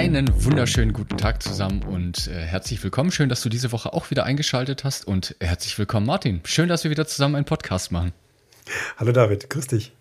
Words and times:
Einen 0.00 0.44
wunderschönen 0.46 0.94
guten 0.94 1.18
Tag 1.18 1.42
zusammen 1.42 1.82
und 1.82 2.26
äh, 2.26 2.32
herzlich 2.32 2.82
willkommen. 2.82 3.12
Schön, 3.12 3.28
dass 3.28 3.42
du 3.42 3.50
diese 3.50 3.70
Woche 3.70 3.92
auch 3.92 4.10
wieder 4.10 4.24
eingeschaltet 4.24 4.82
hast 4.82 5.06
und 5.06 5.36
herzlich 5.40 5.78
willkommen, 5.78 6.06
Martin. 6.06 6.40
Schön, 6.44 6.70
dass 6.70 6.84
wir 6.84 6.90
wieder 6.90 7.06
zusammen 7.06 7.34
einen 7.34 7.44
Podcast 7.44 7.92
machen. 7.92 8.14
Hallo 8.96 9.12
David, 9.12 9.50
grüß 9.50 9.66
dich. 9.66 9.92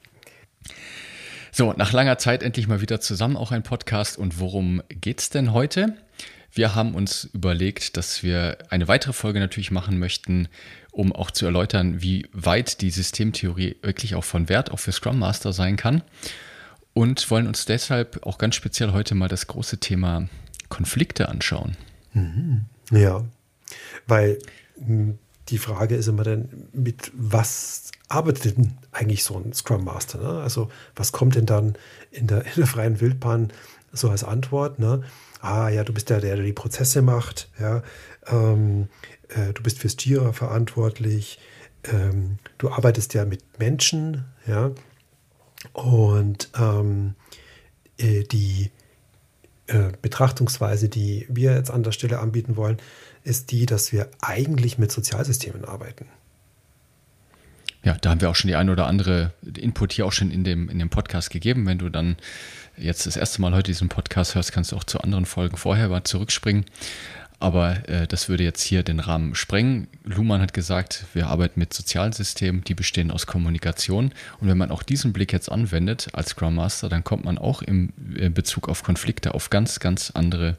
So, 1.52 1.73
nach 1.73 1.91
langer 1.91 2.17
Zeit 2.17 2.43
endlich 2.43 2.70
mal 2.70 2.80
wieder 2.80 3.02
zusammen 3.02 3.35
auch 3.35 3.52
ein 3.52 3.62
Podcast. 3.62 4.17
Und 4.17 4.40
worum 4.40 4.81
geht's 4.88 5.31
denn 5.31 5.52
heute? 5.52 5.98
Wir 6.54 6.76
haben 6.76 6.95
uns 6.95 7.26
überlegt, 7.34 7.98
dass 7.98 8.23
wir 8.23 8.57
eine 8.70 8.88
weitere 8.88 9.12
Folge 9.12 9.41
natürlich 9.41 9.70
machen 9.70 9.99
möchten, 9.99 10.48
um 10.91 11.12
auch 11.12 11.29
zu 11.29 11.45
erläutern, 11.45 12.02
wie 12.02 12.26
weit 12.31 12.79
die 12.79 12.91
Systemtheorie 12.91 13.76
wirklich 13.81 14.16
auch 14.16 14.23
von 14.23 14.48
Wert 14.48 14.71
auch 14.71 14.79
für 14.79 14.93
Scrum 14.93 15.20
Master 15.20 15.52
sein 15.52 15.76
kann 15.76 16.04
und 16.99 17.31
wollen 17.31 17.48
uns 17.48 17.63
deshalb 17.63 18.26
auch 18.27 18.37
ganz 18.37 18.55
speziell 18.55 18.91
heute 18.91 19.15
mal 19.15 19.29
das 19.29 19.48
große 19.48 19.77
Thema 19.77 20.27
Konflikte 20.68 21.29
anschauen. 21.29 21.77
Mhm. 22.12 22.65
Ja, 22.91 23.23
weil 24.05 24.37
hm, 24.85 25.18
die 25.48 25.60
Frage 25.60 25.96
ist 25.96 26.10
immer 26.10 26.23
dann, 26.23 26.49
mit 26.73 27.10
was 27.13 27.91
arbeitet 28.10 28.57
denn 28.57 28.73
eigentlich 28.91 29.23
so 29.23 29.38
ein 29.38 29.54
Scrum 29.54 29.85
Master? 29.85 30.20
Ne? 30.20 30.41
Also 30.41 30.70
was 30.93 31.13
kommt 31.13 31.35
denn 31.35 31.46
dann 31.46 31.77
in 32.12 32.27
der, 32.27 32.46
in 32.46 32.51
der 32.57 32.68
freien 32.68 32.99
Wildbahn 32.99 33.54
so 33.93 34.10
als 34.10 34.26
Antwort? 34.26 34.77
Ne? 34.79 35.01
Ah 35.40 35.70
ja, 35.70 35.85
du 35.85 35.93
bist 35.93 36.10
der, 36.10 36.20
der 36.20 36.35
die 36.35 36.51
Prozesse 36.51 37.01
macht, 37.01 37.48
ja, 37.62 37.82
ähm, 38.27 38.90
äh, 39.29 39.54
du 39.54 39.63
bist 39.63 39.79
fürs 39.79 39.95
Jira 39.98 40.34
verantwortlich, 40.34 41.40
ähm, 41.85 42.40
du 42.57 42.70
arbeitest 42.70 43.13
ja 43.13 43.23
mit 43.23 43.57
Menschen, 43.57 44.26
ja, 44.45 44.71
und 45.74 46.49
ähm, 46.57 47.15
äh, 47.98 48.24
die 48.24 48.71
äh, 49.68 49.91
Betrachtungsweise, 50.01 50.90
die 50.90 51.26
wir 51.29 51.54
jetzt 51.54 51.71
an 51.71 51.84
der 51.84 51.91
Stelle 51.91 52.20
anbieten 52.20 52.55
wollen, 52.55 52.77
ist 53.24 53.51
die, 53.51 53.66
dass 53.66 53.91
wir 53.91 54.10
eigentlich 54.21 54.77
mit 54.77 54.91
Sozialsystemen 54.91 55.66
arbeiten. 55.66 56.07
Ja, 57.84 57.98
da 58.01 58.10
haben 58.10 58.20
wir 58.20 58.29
auch 58.29 58.35
schon 58.35 58.49
die 58.49 58.55
ein 58.55 58.70
oder 58.70 58.88
andere 58.88 59.32
Input 59.57 59.93
hier 59.93 60.05
auch 60.05 60.12
schon 60.12 60.32
in 60.32 60.43
dem, 60.43 60.70
in 60.70 60.79
dem 60.79 60.90
Podcast 60.90 61.29
gegeben. 61.29 61.66
Wenn 61.66 61.77
du 61.77 61.90
dann 61.90 62.18
jetzt 62.77 63.05
das 63.05 63.16
erste 63.16 63.41
Mal 63.41 63.54
heute 63.54 63.71
diesen 63.71 63.90
Podcast 63.90 64.35
hörst, 64.35 64.51
kannst 64.51 64.72
du 64.72 64.75
auch 64.75 64.84
zu 64.84 65.00
anderen 65.00 65.25
Folgen 65.25 65.56
vorher 65.56 65.88
mal 65.90 66.03
zurückspringen. 66.03 66.66
Aber 67.40 67.88
äh, 67.88 68.06
das 68.06 68.28
würde 68.28 68.44
jetzt 68.44 68.62
hier 68.62 68.84
den 68.84 69.00
Rahmen 69.00 69.34
sprengen. 69.34 69.88
Luhmann 70.03 70.41
hat 70.41 70.53
gesagt, 70.53 71.06
wir 71.13 71.28
arbeiten 71.28 71.59
mit 71.59 71.73
Sozialsystemen, 71.73 72.63
die 72.66 72.75
bestehen 72.75 73.12
aus 73.12 73.28
Kommunikation. 73.28 74.12
Und 74.41 74.50
wenn 74.50 74.57
man 74.57 74.72
auch 74.72 74.84
diesen 74.84 75.13
Blick 75.13 75.31
jetzt 75.31 75.50
anwendet 75.50 76.09
als 76.13 76.29
Scrum 76.31 76.56
Master, 76.56 76.90
dann 76.90 77.03
kommt 77.03 77.23
man 77.23 77.38
auch 77.38 77.62
im 77.62 77.94
äh, 78.16 78.29
Bezug 78.29 78.67
auf 78.67 78.84
Konflikte 78.84 79.34
auf 79.34 79.50
ganz, 79.50 79.79
ganz 79.79 80.12
andere 80.12 80.57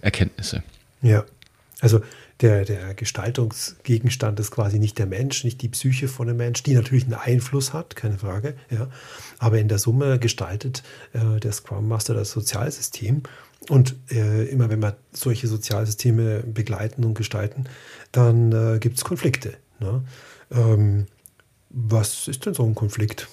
Erkenntnisse. 0.00 0.62
Ja, 1.00 1.24
also 1.80 2.00
der, 2.40 2.64
der 2.64 2.94
Gestaltungsgegenstand 2.94 4.38
ist 4.40 4.50
quasi 4.50 4.78
nicht 4.78 4.98
der 4.98 5.06
Mensch, 5.06 5.44
nicht 5.44 5.62
die 5.62 5.68
Psyche 5.68 6.06
von 6.06 6.26
dem 6.26 6.36
Mensch, 6.36 6.62
die 6.62 6.74
natürlich 6.74 7.04
einen 7.04 7.14
Einfluss 7.14 7.72
hat, 7.72 7.96
keine 7.96 8.18
Frage. 8.18 8.54
Ja. 8.70 8.88
Aber 9.38 9.58
in 9.58 9.68
der 9.68 9.78
Summe 9.78 10.18
gestaltet 10.18 10.82
äh, 11.12 11.40
der 11.40 11.52
Scrum 11.52 11.88
Master 11.88 12.14
das 12.14 12.30
Sozialsystem. 12.32 13.22
Und 13.68 13.96
äh, 14.10 14.44
immer 14.44 14.70
wenn 14.70 14.80
wir 14.80 14.96
solche 15.12 15.48
Sozialsysteme 15.48 16.40
begleiten 16.40 17.04
und 17.04 17.14
gestalten, 17.14 17.64
dann 18.12 18.52
äh, 18.52 18.78
gibt 18.78 18.96
es 18.96 19.04
Konflikte. 19.04 19.54
Ne? 19.80 20.04
Ähm, 20.50 21.06
was 21.70 22.28
ist 22.28 22.46
denn 22.46 22.54
so 22.54 22.64
ein 22.64 22.74
Konflikt? 22.74 23.28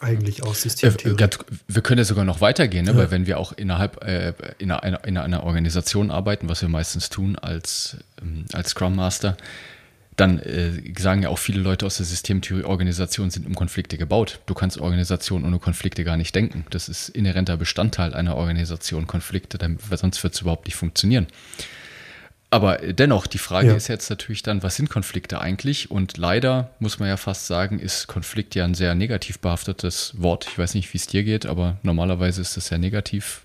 eigentlich 0.00 0.42
aus 0.42 0.62
Systemtheorie. 0.62 1.26
Wir 1.68 1.82
können 1.82 1.98
ja 1.98 2.04
sogar 2.04 2.24
noch 2.24 2.40
weitergehen, 2.40 2.84
ne? 2.84 2.92
ja. 2.92 2.98
weil 2.98 3.10
wenn 3.10 3.26
wir 3.26 3.38
auch 3.38 3.52
innerhalb 3.52 4.04
äh, 4.04 4.34
in, 4.58 4.70
einer, 4.70 5.04
in, 5.04 5.16
einer, 5.16 5.42
Organisation 5.42 6.10
arbeiten, 6.10 6.48
was 6.48 6.60
wir 6.60 6.68
meistens 6.68 7.08
tun 7.08 7.36
als, 7.36 7.96
ähm, 8.20 8.44
als 8.52 8.70
Scrum 8.70 8.94
Master, 8.94 9.36
dann 10.16 10.38
äh, 10.38 10.72
sagen 10.98 11.22
ja 11.22 11.28
auch 11.28 11.38
viele 11.38 11.60
Leute 11.60 11.84
aus 11.84 11.98
der 11.98 12.06
Systemtheorie, 12.06 12.64
Organisationen 12.64 13.30
sind 13.30 13.46
um 13.46 13.54
Konflikte 13.54 13.98
gebaut. 13.98 14.40
Du 14.46 14.54
kannst 14.54 14.78
Organisationen 14.78 15.44
ohne 15.44 15.58
Konflikte 15.58 16.04
gar 16.04 16.16
nicht 16.16 16.34
denken. 16.34 16.64
Das 16.70 16.88
ist 16.88 17.10
inhärenter 17.10 17.56
Bestandteil 17.58 18.14
einer 18.14 18.36
Organisation, 18.36 19.06
Konflikte, 19.06 19.58
denn, 19.58 19.78
sonst 19.90 20.22
wird 20.22 20.34
es 20.34 20.40
überhaupt 20.40 20.66
nicht 20.66 20.76
funktionieren. 20.76 21.26
Aber 22.48 22.78
dennoch, 22.78 23.26
die 23.26 23.38
Frage 23.38 23.68
ja. 23.68 23.74
ist 23.74 23.88
jetzt 23.88 24.08
natürlich 24.08 24.42
dann, 24.42 24.62
was 24.62 24.76
sind 24.76 24.88
Konflikte 24.88 25.40
eigentlich? 25.40 25.90
Und 25.90 26.16
leider 26.16 26.70
muss 26.78 26.98
man 26.98 27.08
ja 27.08 27.16
fast 27.16 27.46
sagen, 27.46 27.78
ist 27.78 28.06
Konflikt 28.06 28.54
ja 28.54 28.64
ein 28.64 28.74
sehr 28.74 28.94
negativ 28.94 29.40
behaftetes 29.40 30.14
Wort. 30.16 30.46
Ich 30.50 30.58
weiß 30.58 30.74
nicht, 30.74 30.92
wie 30.94 30.98
es 30.98 31.06
dir 31.06 31.24
geht, 31.24 31.44
aber 31.44 31.76
normalerweise 31.82 32.40
ist 32.40 32.56
das 32.56 32.68
sehr 32.68 32.78
negativ 32.78 33.44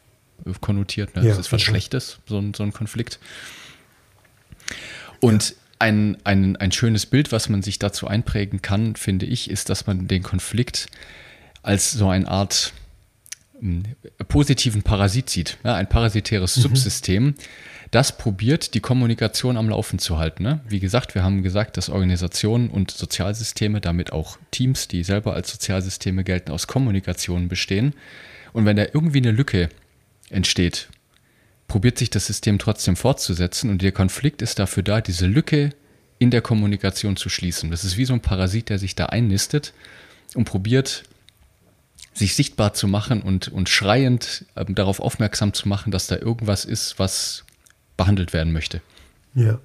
konnotiert. 0.62 1.16
Ne? 1.16 1.24
Ja, 1.24 1.30
das 1.30 1.40
ist 1.40 1.52
was 1.52 1.62
Schlechtes, 1.62 2.20
so 2.28 2.38
ein, 2.38 2.54
so 2.54 2.64
ein 2.64 2.72
Konflikt. 2.72 3.20
Und 5.20 5.56
ein, 5.82 6.16
ein, 6.24 6.56
ein 6.58 6.72
schönes 6.72 7.08
Bild, 7.08 7.32
was 7.32 7.50
man 7.50 7.64
sich 7.64 7.80
dazu 7.80 8.08
einprägen 8.08 8.62
kann, 8.62 8.96
finde 8.96 9.26
ich, 9.26 9.50
ist, 9.50 9.70
dass 9.70 9.88
man 9.88 10.08
den 10.08 10.22
Konflikt 10.22 10.86
als 11.64 11.92
so 11.92 12.08
eine 12.08 12.28
Art 12.28 12.72
hm, 13.60 13.84
positiven 14.28 14.84
Parasit 14.84 15.30
sieht. 15.30 15.58
Ja, 15.64 15.74
ein 15.76 15.90
parasitäres 15.90 16.56
mhm. 16.58 16.62
Subsystem, 16.62 17.36
das 17.90 18.16
probiert, 18.16 18.76
die 18.76 18.80
Kommunikation 18.80 19.58
am 19.58 19.70
Laufen 19.70 19.98
zu 19.98 20.20
halten. 20.20 20.44
Ne? 20.44 20.62
Wie 20.68 20.80
gesagt, 20.80 21.16
wir 21.16 21.24
haben 21.24 21.42
gesagt, 21.42 21.78
dass 21.78 21.90
Organisationen 21.90 22.70
und 22.70 22.92
Sozialsysteme, 22.92 23.82
damit 23.82 24.14
auch 24.14 24.38
Teams, 24.52 24.88
die 24.88 25.04
selber 25.04 25.34
als 25.34 25.52
Sozialsysteme 25.52 26.24
gelten, 26.24 26.52
aus 26.52 26.68
Kommunikation 26.68 27.50
bestehen. 27.50 27.94
Und 28.54 28.66
wenn 28.66 28.78
da 28.78 28.86
irgendwie 28.94 29.18
eine 29.18 29.32
Lücke 29.32 29.70
entsteht, 30.30 30.90
probiert 31.72 31.98
sich 31.98 32.10
das 32.10 32.28
System 32.28 32.60
trotzdem 32.60 32.98
fortzusetzen 32.98 33.70
und 33.70 33.82
der 33.82 33.94
Konflikt 33.94 34.42
ist 34.42 34.60
dafür 34.60 34.84
da, 34.84 35.00
diese 35.00 35.26
Lücke 35.26 35.70
in 36.20 36.30
der 36.30 36.42
Kommunikation 36.42 37.16
zu 37.16 37.30
schließen. 37.30 37.72
Das 37.72 37.86
ist 37.86 37.96
wie 37.96 38.04
so 38.04 38.14
ein 38.14 38.20
Parasit, 38.20 38.68
der 38.68 38.78
sich 38.78 38.94
da 38.94 39.06
einnistet 39.06 39.74
und 40.36 40.44
probiert, 40.44 41.04
sich 42.14 42.36
sichtbar 42.36 42.74
zu 42.74 42.90
machen 42.90 43.22
und, 43.22 43.48
und 43.48 43.70
schreiend 43.70 44.44
äh, 44.56 44.66
darauf 44.68 45.00
aufmerksam 45.00 45.54
zu 45.54 45.70
machen, 45.70 45.92
dass 45.92 46.08
da 46.08 46.18
irgendwas 46.18 46.66
ist, 46.66 47.00
was 47.00 47.46
behandelt 47.96 48.34
werden 48.34 48.52
möchte. 48.52 48.82
Ja. 49.34 49.62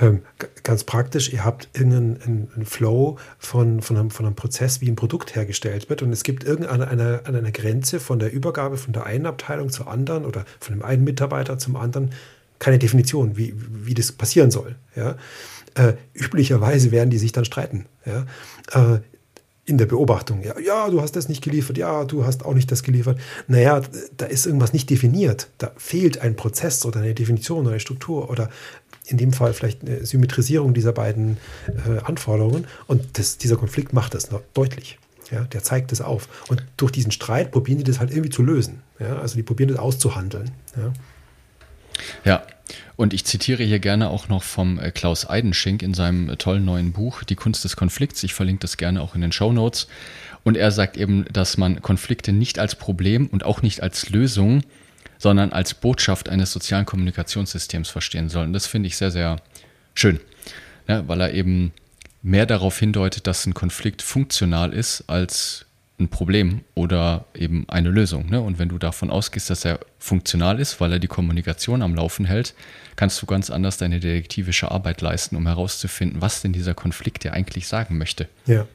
Ähm, 0.00 0.22
ganz 0.64 0.82
praktisch, 0.84 1.32
ihr 1.32 1.44
habt 1.44 1.68
irgendeinen 1.72 2.50
einen 2.54 2.66
Flow 2.66 3.16
von, 3.38 3.80
von, 3.80 3.96
einem, 3.96 4.10
von 4.10 4.26
einem 4.26 4.34
Prozess, 4.34 4.80
wie 4.80 4.88
ein 4.88 4.96
Produkt 4.96 5.36
hergestellt 5.36 5.88
wird 5.88 6.02
und 6.02 6.12
es 6.12 6.24
gibt 6.24 6.42
irgendeine 6.42 6.88
eine, 6.88 7.22
eine 7.26 7.52
Grenze 7.52 8.00
von 8.00 8.18
der 8.18 8.32
Übergabe 8.32 8.76
von 8.76 8.92
der 8.92 9.06
einen 9.06 9.26
Abteilung 9.26 9.70
zur 9.70 9.88
anderen 9.88 10.24
oder 10.24 10.44
von 10.58 10.74
dem 10.74 10.82
einen 10.82 11.04
Mitarbeiter 11.04 11.58
zum 11.58 11.76
anderen 11.76 12.10
keine 12.58 12.78
Definition, 12.78 13.36
wie, 13.36 13.54
wie 13.56 13.94
das 13.94 14.12
passieren 14.12 14.50
soll. 14.50 14.76
Ja? 14.96 15.16
Äh, 15.74 15.94
üblicherweise 16.14 16.92
werden 16.92 17.10
die 17.10 17.18
sich 17.18 17.32
dann 17.32 17.44
streiten. 17.44 17.86
Ja? 18.06 18.26
Äh, 18.72 19.00
in 19.66 19.78
der 19.78 19.86
Beobachtung. 19.86 20.42
Ja, 20.42 20.58
ja, 20.58 20.90
du 20.90 21.00
hast 21.00 21.16
das 21.16 21.28
nicht 21.28 21.42
geliefert, 21.42 21.78
ja, 21.78 22.04
du 22.04 22.26
hast 22.26 22.44
auch 22.44 22.52
nicht 22.52 22.70
das 22.70 22.82
geliefert. 22.82 23.18
Naja, 23.48 23.80
da 24.16 24.26
ist 24.26 24.44
irgendwas 24.44 24.74
nicht 24.74 24.90
definiert. 24.90 25.48
Da 25.56 25.72
fehlt 25.76 26.20
ein 26.20 26.36
Prozess 26.36 26.84
oder 26.84 27.00
eine 27.00 27.14
Definition 27.14 27.60
oder 27.60 27.70
eine 27.70 27.80
Struktur 27.80 28.30
oder 28.30 28.50
in 29.06 29.18
dem 29.18 29.32
Fall 29.32 29.52
vielleicht 29.52 29.82
eine 29.82 30.04
Symmetrisierung 30.04 30.74
dieser 30.74 30.92
beiden 30.92 31.36
äh, 31.66 31.98
Anforderungen. 32.04 32.66
Und 32.86 33.18
das, 33.18 33.38
dieser 33.38 33.56
Konflikt 33.56 33.92
macht 33.92 34.14
das 34.14 34.30
noch 34.30 34.40
deutlich. 34.54 34.98
Ja, 35.30 35.44
der 35.44 35.62
zeigt 35.62 35.90
das 35.90 36.00
auf. 36.00 36.28
Und 36.48 36.64
durch 36.76 36.92
diesen 36.92 37.10
Streit 37.10 37.50
probieren 37.50 37.78
die 37.78 37.84
das 37.84 37.98
halt 37.98 38.10
irgendwie 38.10 38.30
zu 38.30 38.42
lösen. 38.42 38.82
Ja, 38.98 39.18
also 39.18 39.36
die 39.36 39.42
probieren 39.42 39.70
das 39.70 39.78
auszuhandeln. 39.78 40.50
Ja. 40.76 40.92
Ja, 42.24 42.46
und 42.96 43.12
ich 43.12 43.24
zitiere 43.24 43.62
hier 43.62 43.78
gerne 43.78 44.08
auch 44.10 44.28
noch 44.28 44.42
vom 44.42 44.78
äh, 44.78 44.90
Klaus 44.90 45.28
Eidenschink 45.28 45.82
in 45.82 45.94
seinem 45.94 46.28
äh, 46.28 46.36
tollen 46.36 46.64
neuen 46.64 46.92
Buch 46.92 47.24
Die 47.24 47.36
Kunst 47.36 47.64
des 47.64 47.76
Konflikts. 47.76 48.22
Ich 48.22 48.34
verlinke 48.34 48.60
das 48.60 48.76
gerne 48.76 49.00
auch 49.00 49.14
in 49.14 49.20
den 49.20 49.32
Show 49.32 49.52
Notes. 49.52 49.88
Und 50.42 50.56
er 50.56 50.70
sagt 50.70 50.96
eben, 50.96 51.24
dass 51.32 51.56
man 51.56 51.80
Konflikte 51.82 52.32
nicht 52.32 52.58
als 52.58 52.74
Problem 52.74 53.28
und 53.28 53.44
auch 53.44 53.62
nicht 53.62 53.82
als 53.82 54.10
Lösung 54.10 54.62
sondern 55.24 55.52
als 55.52 55.72
Botschaft 55.72 56.28
eines 56.28 56.52
sozialen 56.52 56.84
Kommunikationssystems 56.84 57.88
verstehen 57.88 58.28
soll. 58.28 58.44
Und 58.44 58.52
das 58.52 58.66
finde 58.66 58.88
ich 58.88 58.98
sehr, 58.98 59.10
sehr 59.10 59.36
schön, 59.94 60.20
ja, 60.86 61.08
weil 61.08 61.18
er 61.22 61.32
eben 61.32 61.72
mehr 62.22 62.44
darauf 62.44 62.78
hindeutet, 62.78 63.26
dass 63.26 63.46
ein 63.46 63.54
Konflikt 63.54 64.02
funktional 64.02 64.74
ist 64.74 65.04
als 65.08 65.64
ein 65.98 66.08
Problem 66.08 66.60
oder 66.74 67.24
eben 67.34 67.64
eine 67.70 67.88
Lösung. 67.88 68.28
Ne? 68.28 68.42
Und 68.42 68.58
wenn 68.58 68.68
du 68.68 68.76
davon 68.76 69.08
ausgehst, 69.08 69.48
dass 69.48 69.64
er 69.64 69.80
funktional 69.98 70.60
ist, 70.60 70.78
weil 70.82 70.92
er 70.92 70.98
die 70.98 71.06
Kommunikation 71.06 71.80
am 71.80 71.94
Laufen 71.94 72.26
hält, 72.26 72.52
kannst 72.94 73.22
du 73.22 73.24
ganz 73.24 73.48
anders 73.48 73.78
deine 73.78 74.00
detektivische 74.00 74.70
Arbeit 74.70 75.00
leisten, 75.00 75.36
um 75.36 75.46
herauszufinden, 75.46 76.20
was 76.20 76.42
denn 76.42 76.52
dieser 76.52 76.74
Konflikt 76.74 77.24
dir 77.24 77.32
eigentlich 77.32 77.66
sagen 77.66 77.96
möchte. 77.96 78.28
Ja. 78.44 78.66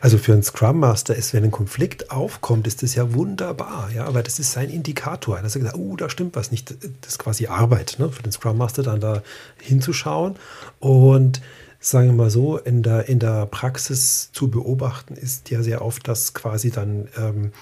Also 0.00 0.18
für 0.18 0.32
einen 0.32 0.42
Scrum 0.42 0.80
Master 0.80 1.14
ist, 1.14 1.34
wenn 1.34 1.44
ein 1.44 1.50
Konflikt 1.50 2.10
aufkommt, 2.10 2.66
ist 2.66 2.82
das 2.82 2.94
ja 2.94 3.14
wunderbar, 3.14 3.90
ja, 3.94 4.04
aber 4.04 4.22
das 4.22 4.38
ist 4.38 4.52
sein 4.52 4.70
Indikator. 4.70 5.40
Dass 5.40 5.56
er 5.56 5.60
gesagt, 5.60 5.78
oh, 5.78 5.96
da 5.96 6.08
stimmt 6.08 6.36
was 6.36 6.50
nicht. 6.50 6.70
Das 7.00 7.12
ist 7.12 7.18
quasi 7.18 7.46
Arbeit, 7.46 7.96
ne, 7.98 8.10
für 8.10 8.22
den 8.22 8.32
Scrum 8.32 8.58
Master 8.58 8.82
dann 8.82 9.00
da 9.00 9.22
hinzuschauen 9.60 10.36
und 10.80 11.40
sagen 11.78 12.08
wir 12.08 12.14
mal 12.14 12.30
so, 12.30 12.58
in 12.58 12.82
der, 12.82 13.08
in 13.08 13.18
der 13.18 13.46
Praxis 13.46 14.30
zu 14.32 14.48
beobachten, 14.48 15.14
ist 15.14 15.50
ja 15.50 15.62
sehr 15.62 15.82
oft, 15.82 16.08
dass 16.08 16.34
quasi 16.34 16.70
dann 16.70 17.08
ähm, 17.16 17.52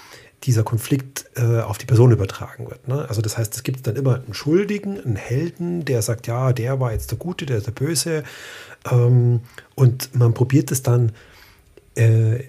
dieser 0.43 0.63
Konflikt 0.63 1.25
äh, 1.35 1.59
auf 1.61 1.77
die 1.77 1.85
Person 1.85 2.11
übertragen 2.11 2.69
wird. 2.69 2.87
Ne? 2.87 3.05
Also 3.07 3.21
das 3.21 3.37
heißt, 3.37 3.55
es 3.55 3.63
gibt 3.63 3.87
dann 3.87 3.95
immer 3.95 4.15
einen 4.15 4.33
Schuldigen, 4.33 4.99
einen 4.99 5.15
Helden, 5.15 5.85
der 5.85 6.01
sagt, 6.01 6.27
ja, 6.27 6.53
der 6.53 6.79
war 6.79 6.91
jetzt 6.91 7.11
der 7.11 7.17
Gute, 7.17 7.45
der 7.45 7.57
ist 7.57 7.67
der 7.67 7.71
Böse. 7.71 8.23
Ähm, 8.89 9.41
und 9.75 10.15
man 10.15 10.33
probiert 10.33 10.71
es 10.71 10.83
dann 10.83 11.11
äh, 11.95 12.43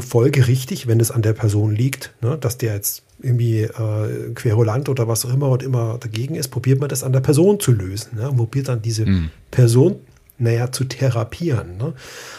folgerichtig, 0.00 0.86
wenn 0.86 1.00
es 1.00 1.10
an 1.10 1.22
der 1.22 1.34
Person 1.34 1.74
liegt, 1.74 2.14
ne? 2.22 2.38
dass 2.38 2.58
der 2.58 2.74
jetzt 2.74 3.02
irgendwie 3.20 3.62
äh, 3.62 4.32
querulant 4.34 4.88
oder 4.88 5.08
was 5.08 5.24
auch 5.24 5.32
immer 5.32 5.48
und 5.48 5.62
immer 5.62 5.98
dagegen 5.98 6.34
ist, 6.34 6.48
probiert 6.48 6.80
man 6.80 6.88
das 6.88 7.02
an 7.02 7.12
der 7.12 7.20
Person 7.20 7.60
zu 7.60 7.72
lösen. 7.72 8.16
Ne? 8.16 8.30
Und 8.30 8.36
probiert 8.36 8.68
dann 8.68 8.82
diese 8.82 9.06
mhm. 9.06 9.30
Person 9.50 9.96
naja, 10.38 10.70
zu 10.70 10.84
therapieren. 10.84 11.76
Ne? 11.76 11.94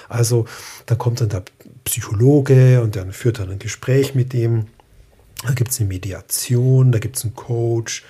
Also 0.09 0.45
da 0.85 0.95
kommt 0.95 1.21
dann 1.21 1.29
der 1.29 1.43
Psychologe 1.83 2.81
und 2.81 2.95
dann 2.95 3.11
führt 3.11 3.39
dann 3.39 3.49
ein 3.49 3.59
Gespräch 3.59 4.15
mit 4.15 4.33
dem. 4.33 4.67
Da 5.45 5.53
gibt 5.53 5.71
es 5.71 5.79
eine 5.79 5.89
Mediation, 5.89 6.91
da 6.91 6.99
gibt 6.99 7.17
es 7.17 7.23
einen 7.23 7.35
Coach, 7.35 8.03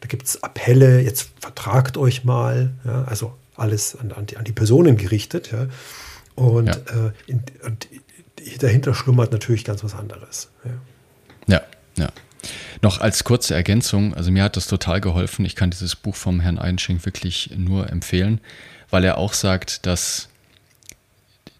da 0.00 0.08
gibt 0.08 0.26
es 0.26 0.42
Appelle, 0.42 1.00
jetzt 1.00 1.30
vertragt 1.40 1.96
euch 1.96 2.24
mal. 2.24 2.72
Ja? 2.84 3.04
Also 3.04 3.32
alles 3.54 3.96
an, 3.96 4.12
an, 4.12 4.26
die, 4.26 4.36
an, 4.36 4.44
die, 4.44 4.52
Personen 4.52 4.96
gerichtet. 4.96 5.52
Ja? 5.52 5.66
Und, 6.36 6.66
ja. 6.66 6.74
Äh, 6.74 7.12
in, 7.26 7.42
und 7.64 7.88
dahinter 8.60 8.94
schlummert 8.94 9.32
natürlich 9.32 9.64
ganz 9.64 9.82
was 9.82 9.94
anderes. 9.94 10.50
Ja, 10.64 10.70
ja. 11.56 11.62
ja. 11.96 12.08
Noch 12.82 13.00
als 13.00 13.24
kurze 13.24 13.54
Ergänzung, 13.54 14.14
also 14.14 14.30
mir 14.30 14.44
hat 14.44 14.56
das 14.56 14.68
total 14.68 15.00
geholfen. 15.00 15.44
Ich 15.44 15.56
kann 15.56 15.70
dieses 15.70 15.96
Buch 15.96 16.14
vom 16.14 16.38
Herrn 16.38 16.58
Einsching 16.58 17.04
wirklich 17.04 17.50
nur 17.56 17.90
empfehlen 17.90 18.40
weil 18.90 19.04
er 19.04 19.18
auch 19.18 19.32
sagt, 19.32 19.86
dass 19.86 20.28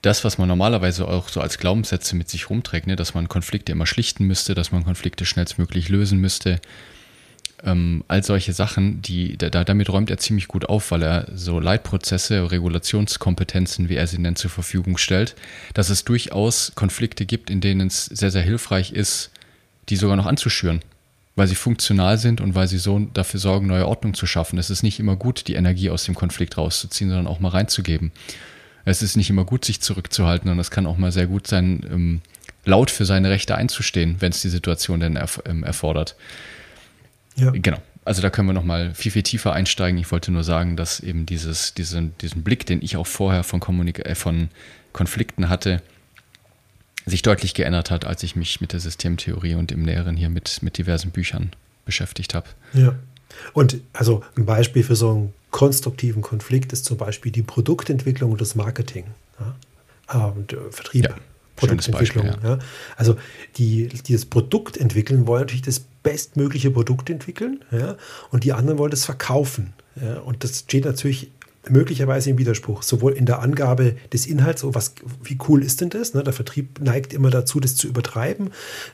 das, 0.03 0.25
was 0.25 0.39
man 0.39 0.49
normalerweise 0.49 1.09
auch 1.09 1.29
so 1.29 1.41
als 1.41 1.59
Glaubenssätze 1.59 2.15
mit 2.15 2.29
sich 2.29 2.49
rumträgt, 2.51 2.87
ne, 2.87 2.97
dass 2.97 3.15
man 3.15 3.29
Konflikte 3.29 3.73
immer 3.73 3.87
schlichten 3.87 4.25
müsste, 4.25 4.55
dass 4.55 4.71
man 4.71 4.85
Konflikte 4.85 5.25
schnellstmöglich 5.25 5.89
lösen 5.89 6.21
müsste, 6.21 6.61
ähm, 7.65 8.05
all 8.09 8.23
solche 8.23 8.53
Sachen, 8.53 9.03
die, 9.03 9.37
da, 9.37 9.65
damit 9.65 9.89
räumt 9.89 10.11
er 10.11 10.19
ziemlich 10.19 10.49
gut 10.49 10.69
auf, 10.69 10.91
weil 10.91 11.03
er 11.03 11.27
so 11.35 11.59
Leitprozesse, 11.61 12.51
Regulationskompetenzen, 12.51 13.89
wie 13.89 13.97
er 13.97 14.07
sie 14.07 14.19
nennt, 14.19 14.39
zur 14.39 14.51
Verfügung 14.51 14.99
stellt, 14.99 15.35
dass 15.75 15.91
es 15.91 16.05
durchaus 16.05 16.73
Konflikte 16.75 17.27
gibt, 17.27 17.51
in 17.51 17.61
denen 17.61 17.89
es 17.89 18.07
sehr, 18.07 18.31
sehr 18.31 18.43
hilfreich 18.43 18.93
ist, 18.93 19.31
die 19.89 19.97
sogar 19.97 20.17
noch 20.17 20.27
anzuschüren 20.27 20.81
weil 21.37 21.47
sie 21.47 21.55
funktional 21.55 22.17
sind 22.17 22.41
und 22.41 22.55
weil 22.55 22.67
sie 22.67 22.79
so 22.79 22.99
dafür 22.99 23.39
sorgen, 23.39 23.67
neue 23.67 23.87
Ordnung 23.87 24.15
zu 24.15 24.27
schaffen. 24.27 24.59
Es 24.59 24.71
ist 24.71 24.83
nicht 24.83 24.99
immer 24.99 25.17
gut, 25.17 25.47
die 25.47 25.55
Energie 25.55 25.91
aus 25.91 26.05
dem 26.05 26.15
Konflikt 26.15 26.57
rauszuziehen, 26.57 27.11
sondern 27.11 27.27
auch 27.27 27.41
mal 27.41 27.51
reinzugeben. 27.51 28.11
Es 28.87 29.03
ist 29.03 29.17
nicht 29.17 29.29
immer 29.29 29.45
gut, 29.45 29.65
sich 29.65 29.81
zurückzuhalten 29.83 30.51
und 30.51 30.59
es 30.59 30.71
kann 30.71 30.87
auch 30.87 30.97
mal 30.97 31.13
sehr 31.13 31.27
gut 31.27 31.47
sein, 31.47 31.85
ähm, 31.93 32.21
laut 32.65 32.91
für 32.91 33.05
seine 33.05 33.29
Rechte 33.31 33.55
einzustehen, 33.55 34.17
wenn 34.21 34.33
es 34.33 34.41
die 34.41 34.49
Situation 34.49 34.99
denn 34.99 35.17
erf 35.17 35.43
ähm, 35.45 35.63
erfordert. 35.63 36.17
Ja. 37.37 37.51
Genau. 37.51 37.79
Also 38.05 38.23
da 38.23 38.31
können 38.31 38.49
wir 38.49 38.53
nochmal 38.53 38.95
viel, 38.95 39.13
viel 39.13 39.23
tiefer 39.23 39.53
einsteigen. 39.53 39.99
Ich 39.99 40.11
wollte 40.13 40.31
nur 40.31 40.45
sagen, 40.45 40.77
dass 40.77 41.01
eben 41.01 41.27
dieses, 41.27 41.75
diesen, 41.75 42.17
diesen 42.19 42.45
Blick, 42.45 42.65
den 42.67 42.83
ich 42.83 42.97
auch 42.97 43.07
vorher 43.07 43.43
von, 43.43 43.61
Kommunik 43.61 44.07
äh, 44.07 44.15
von 44.15 44.49
Konflikten 44.93 45.49
hatte, 45.49 45.83
sich 47.05 47.23
deutlich 47.23 47.55
geändert 47.55 47.91
hat, 47.91 48.05
als 48.05 48.23
ich 48.23 48.37
mich 48.37 48.61
mit 48.61 48.73
der 48.73 48.81
Systemtheorie 48.81 49.55
und 49.55 49.73
im 49.73 49.83
Näheren 49.83 50.17
hier 50.17 50.29
mit, 50.29 50.63
mit 50.63 50.79
diversen 50.79 51.11
Büchern 51.11 51.51
beschäftigt 51.85 52.35
habe. 52.35 52.49
Ja. 52.73 52.95
Und 53.53 53.79
also 53.93 54.23
ein 54.37 54.47
Beispiel 54.47 54.83
für 54.83 54.97
so 54.97 55.11
einen 55.11 55.35
konstruktiven 55.51 56.23
Konflikt 56.23 56.73
ist 56.73 56.85
zum 56.85 56.97
Beispiel 56.97 57.33
die 57.33 57.43
Produktentwicklung 57.43 58.33
und 58.33 58.41
das 58.41 58.55
Marketing. 58.55 59.05
Ja? 60.09 60.27
Und 60.27 60.53
äh, 60.53 60.57
Vertrieb. 60.71 61.05
Ja, 61.07 61.17
Produktentwicklung. 61.57 62.27
Beispiel, 62.27 62.49
ja. 62.49 62.57
ja. 62.57 62.59
Also 62.97 63.17
die, 63.57 63.89
die 63.89 64.13
das 64.13 64.25
Produkt 64.25 64.77
entwickeln, 64.77 65.27
wollen 65.27 65.41
natürlich 65.41 65.63
das 65.63 65.81
bestmögliche 65.81 66.71
Produkt 66.71 67.11
entwickeln, 67.11 67.65
ja, 67.73 67.97
und 68.31 68.45
die 68.45 68.53
anderen 68.53 68.79
wollen 68.79 68.91
das 68.91 69.05
verkaufen. 69.05 69.73
Und 70.27 70.45
das 70.45 70.59
steht 70.61 70.85
natürlich 70.85 71.31
möglicherweise 71.69 72.31
im 72.31 72.39
Widerspruch, 72.39 72.83
sowohl 72.83 73.13
in 73.13 73.27
der 73.27 73.41
Angabe 73.41 73.97
des 74.13 74.27
Inhalts, 74.27 74.61
so 74.61 74.75
was, 74.75 74.95
wie 75.23 75.39
cool 75.49 75.63
ist 75.63 75.81
denn 75.81 75.91
das? 75.91 76.15
Ne? 76.15 76.23
Der 76.23 76.33
Vertrieb 76.33 76.81
neigt 76.81 77.13
immer 77.13 77.31
dazu, 77.31 77.61
das 77.61 77.77
zu 77.77 77.89
übertreiben. 77.89 78.51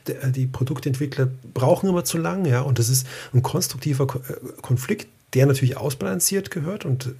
Der, 0.07 0.27
die 0.27 0.47
Produktentwickler 0.47 1.29
brauchen 1.53 1.89
immer 1.89 2.03
zu 2.03 2.17
lang, 2.17 2.45
ja, 2.45 2.61
und 2.61 2.79
das 2.79 2.89
ist 2.89 3.07
ein 3.33 3.43
konstruktiver 3.43 4.05
äh, 4.05 4.61
Konflikt, 4.61 5.07
der 5.33 5.45
natürlich 5.45 5.77
ausbalanciert 5.77 6.51
gehört 6.51 6.85
und 6.85 7.13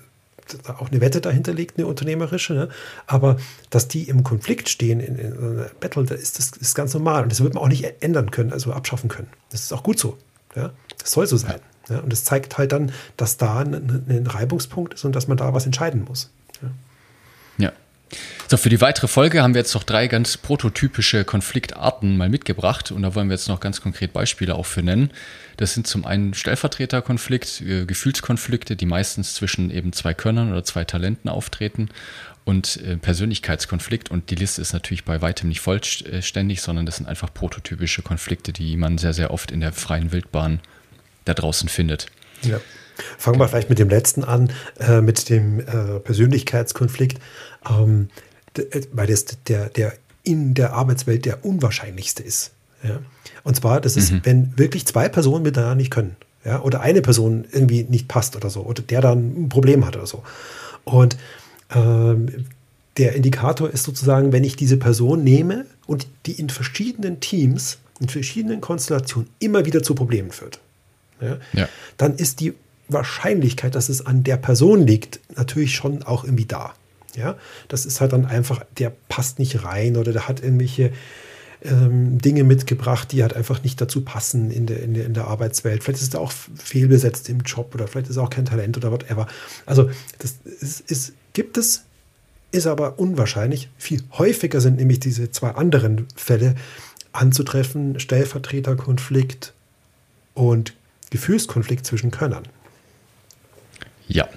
auch 0.68 0.90
eine 0.92 1.02
Wette 1.02 1.22
dahinter 1.22 1.54
liegt, 1.54 1.78
eine 1.78 1.88
unternehmerische, 1.88 2.54
ne? 2.54 2.70
aber 3.08 3.38
dass 3.70 3.88
die 3.88 4.10
im 4.10 4.24
Konflikt 4.24 4.70
stehen 4.70 5.00
in, 5.00 5.16
in 5.16 5.34
einer 5.34 5.70
Battle, 5.80 6.04
da 6.04 6.16
ist 6.16 6.40
das 6.40 6.52
ist 6.52 6.76
ganz 6.76 6.94
normal 6.94 7.24
und 7.24 7.32
das 7.32 7.42
wird 7.42 7.54
man 7.54 7.64
auch 7.64 7.68
nicht 7.68 7.86
ändern 8.02 8.32
können, 8.32 8.54
also 8.54 8.72
abschaffen 8.74 9.10
können. 9.10 9.30
Das 9.50 9.62
ist 9.62 9.74
auch 9.74 9.84
gut 9.84 10.00
so. 10.00 10.18
Ja? 10.56 10.72
Das 10.98 11.12
soll 11.12 11.28
so 11.28 11.38
sein. 11.38 11.60
Ja, 11.90 12.00
und 12.00 12.14
es 12.14 12.24
zeigt 12.24 12.58
halt 12.58 12.72
dann, 12.72 12.92
dass 13.18 13.38
da 13.38 13.60
ein, 13.60 13.74
ein, 14.08 14.28
Reibungspunkt 14.28 14.94
ist 14.94 15.04
und 15.04 15.14
dass 15.16 15.28
man 15.28 15.36
da 15.36 15.54
was 15.54 15.66
entscheiden 15.66 16.06
muss. 16.06 16.32
Ja. 16.62 16.70
ja. 17.66 17.72
So, 18.50 18.58
für 18.58 18.70
die 18.70 18.82
weitere 18.82 19.08
Folge 19.08 19.42
haben 19.42 19.54
wir 19.54 19.62
jetzt 19.62 19.74
noch 19.74 19.84
drei 19.84 20.08
ganz 20.08 20.38
prototypische 20.38 21.24
Konfliktarten 21.24 22.18
mal 22.18 22.30
mitgebracht 22.30 22.92
und 22.92 23.02
da 23.02 23.16
wollen 23.16 23.28
wir 23.30 23.36
jetzt 23.36 23.48
noch 23.48 23.60
ganz 23.60 23.82
konkret 23.82 24.14
Beispiele 24.14 24.56
auch 24.56 24.66
für 24.66 24.84
nennen. 24.84 25.12
Das 25.58 25.74
sind 25.74 25.88
zum 25.88 26.06
einen 26.06 26.34
Stellvertreterkonflikt, 26.34 27.62
äh, 27.62 27.86
Gefühlskonflikte, 27.86 28.76
die 28.76 28.86
meistens 28.86 29.34
zwischen 29.34 29.72
eben 29.72 29.94
zwei 29.94 30.14
Könnern 30.14 30.52
oder 30.52 30.64
zwei 30.64 30.84
Talenten 30.84 31.30
auftreten 31.30 31.90
und 32.44 32.82
äh, 32.86 32.98
Persönlichkeitskonflikt 32.98 34.12
und 34.12 34.30
die 34.30 34.36
Liste 34.36 34.62
ist 34.62 34.74
natürlich 34.74 35.06
bei 35.06 35.22
weitem 35.22 35.50
nicht 35.50 35.62
vollständig, 35.62 36.62
sondern 36.62 36.86
das 36.86 36.98
sind 36.98 37.08
einfach 37.08 37.34
prototypische 37.34 38.02
Konflikte, 38.02 38.52
die 38.52 38.76
man 38.76 38.98
sehr, 38.98 39.14
sehr 39.14 39.32
oft 39.32 39.52
in 39.52 39.62
der 39.62 39.72
freien 39.72 40.12
Wildbahn 40.12 40.60
da 41.26 41.34
draußen 41.34 41.70
findet. 41.70 42.08
Ja. 42.42 42.60
Fangen 43.18 43.40
wir 43.40 43.48
vielleicht 43.48 43.70
mit 43.70 43.80
dem 43.80 43.90
letzten 43.90 44.24
an, 44.24 44.52
äh, 44.80 45.02
mit 45.02 45.30
dem 45.30 45.60
äh, 45.62 46.00
Persönlichkeitskonflikt, 46.00 47.20
ähm, 47.68 48.10
äh, 48.12 48.33
weil 48.92 49.08
das 49.08 49.26
der, 49.48 49.70
der 49.70 49.94
in 50.24 50.54
der 50.54 50.74
Arbeitswelt 50.74 51.26
der 51.26 51.46
unwahrscheinlichste 51.46 52.24
ist. 52.24 52.52
Ja? 52.84 53.00
Und 53.44 53.56
zwar, 53.56 53.82
das 53.82 53.98
ist, 53.98 54.12
mhm. 54.12 54.22
wenn 54.24 54.58
wirklich 54.58 54.86
zwei 54.86 55.10
Personen 55.10 55.44
miteinander 55.44 55.76
nicht 55.76 55.92
können. 55.92 56.16
Ja? 56.46 56.62
Oder 56.62 56.82
eine 56.82 57.02
Person 57.02 57.46
irgendwie 57.52 57.84
nicht 57.84 58.08
passt 58.08 58.36
oder 58.36 58.50
so. 58.50 58.62
Oder 58.62 58.82
der 58.82 59.02
dann 59.02 59.46
ein 59.46 59.50
Problem 59.50 59.86
hat 59.86 59.96
oder 59.96 60.08
so. 60.08 60.24
Und 60.86 61.18
ähm, 61.74 62.46
der 62.98 63.16
Indikator 63.16 63.70
ist 63.70 63.84
sozusagen, 63.84 64.32
wenn 64.32 64.44
ich 64.44 64.56
diese 64.56 64.78
Person 64.78 65.24
nehme 65.24 65.66
und 65.88 66.08
die 66.26 66.34
in 66.34 66.50
verschiedenen 66.50 67.20
Teams, 67.20 67.80
in 68.00 68.08
verschiedenen 68.08 68.62
Konstellationen 68.62 69.30
immer 69.40 69.66
wieder 69.66 69.84
zu 69.84 69.96
Problemen 69.96 70.32
führt 70.32 70.60
ja, 71.24 71.38
ja. 71.54 71.70
dann 71.98 72.16
ist 72.16 72.40
die 72.40 72.54
Wahrscheinlichkeit, 72.90 73.76
dass 73.76 73.90
es 73.90 74.06
an 74.06 74.24
der 74.24 74.38
Person 74.38 74.86
liegt, 74.86 75.20
natürlich 75.36 75.76
schon 75.76 76.04
auch 76.04 76.24
irgendwie 76.24 76.46
da. 76.46 76.74
Ja, 77.16 77.38
das 77.68 77.86
ist 77.86 78.02
halt 78.02 78.14
dann 78.14 78.26
einfach, 78.26 78.66
der 78.78 78.92
passt 79.08 79.40
nicht 79.40 79.64
rein 79.64 79.98
oder 79.98 80.12
der 80.14 80.28
hat 80.28 80.42
irgendwelche 80.42 80.92
ähm, 81.64 82.18
Dinge 82.20 82.44
mitgebracht, 82.44 83.12
die 83.12 83.22
halt 83.22 83.36
einfach 83.36 83.64
nicht 83.64 83.80
dazu 83.80 84.02
passen 84.02 84.52
in 84.52 84.66
der, 84.66 84.82
in, 84.82 84.94
der, 84.94 85.06
in 85.06 85.14
der 85.14 85.28
Arbeitswelt. 85.28 85.84
Vielleicht 85.84 86.02
ist 86.02 86.14
er 86.14 86.22
auch 86.22 86.32
fehlbesetzt 86.32 87.30
im 87.30 87.42
Job 87.42 87.74
oder 87.74 87.88
vielleicht 87.88 88.10
ist 88.10 88.18
er 88.18 88.24
auch 88.24 88.30
kein 88.30 88.46
Talent 88.46 88.78
oder 88.78 88.92
whatever. 88.92 89.28
Also, 89.66 89.90
das 90.20 90.36
ist, 90.44 90.82
ist, 90.90 91.14
gibt 91.34 91.58
es, 91.58 91.84
ist 92.52 92.68
aber 92.68 93.00
unwahrscheinlich. 93.00 93.70
Viel 93.78 94.04
häufiger 94.18 94.62
sind 94.62 94.78
nämlich 94.78 95.00
diese 95.00 95.32
zwei 95.32 95.52
anderen 95.52 96.08
Fälle 96.16 96.56
anzutreffen: 97.12 98.00
Stellvertreterkonflikt 98.00 99.54
und 100.34 100.74
Gefühlskonflikt 101.12 101.86
zwischen 101.86 102.12
Könnern. 102.12 102.44
Ja, 104.08 104.28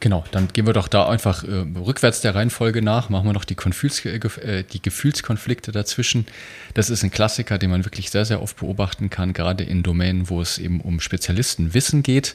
Genau, 0.00 0.24
dann 0.30 0.48
gehen 0.48 0.66
wir 0.66 0.72
doch 0.72 0.88
da 0.88 1.06
einfach 1.10 1.44
äh, 1.44 1.66
rückwärts 1.76 2.22
der 2.22 2.34
Reihenfolge 2.34 2.80
nach, 2.80 3.10
machen 3.10 3.26
wir 3.26 3.34
noch 3.34 3.44
die, 3.44 3.54
Gefühls 3.54 4.02
äh, 4.06 4.64
die, 4.64 4.80
Gefühlskonflikte 4.80 5.72
dazwischen. 5.72 6.26
Das 6.72 6.88
ist 6.88 7.04
ein 7.04 7.10
Klassiker, 7.10 7.58
den 7.58 7.70
man 7.70 7.84
wirklich 7.84 8.10
sehr, 8.10 8.24
sehr 8.24 8.40
oft 8.40 8.56
beobachten 8.56 9.10
kann, 9.10 9.34
gerade 9.34 9.62
in 9.62 9.82
Domänen, 9.82 10.30
wo 10.30 10.40
es 10.40 10.56
eben 10.56 10.80
um 10.80 11.00
Spezialistenwissen 11.00 12.02
geht. 12.02 12.34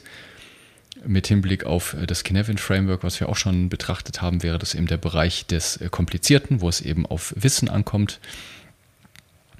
Mit 1.04 1.26
Hinblick 1.26 1.66
auf 1.66 1.94
äh, 1.94 2.06
das 2.06 2.22
Kinevin 2.22 2.56
Framework, 2.56 3.02
was 3.02 3.18
wir 3.18 3.28
auch 3.28 3.36
schon 3.36 3.68
betrachtet 3.68 4.22
haben, 4.22 4.44
wäre 4.44 4.60
das 4.60 4.76
eben 4.76 4.86
der 4.86 4.98
Bereich 4.98 5.46
des 5.46 5.76
äh, 5.78 5.88
Komplizierten, 5.90 6.60
wo 6.60 6.68
es 6.68 6.80
eben 6.80 7.04
auf 7.04 7.34
Wissen 7.36 7.68
ankommt. 7.68 8.20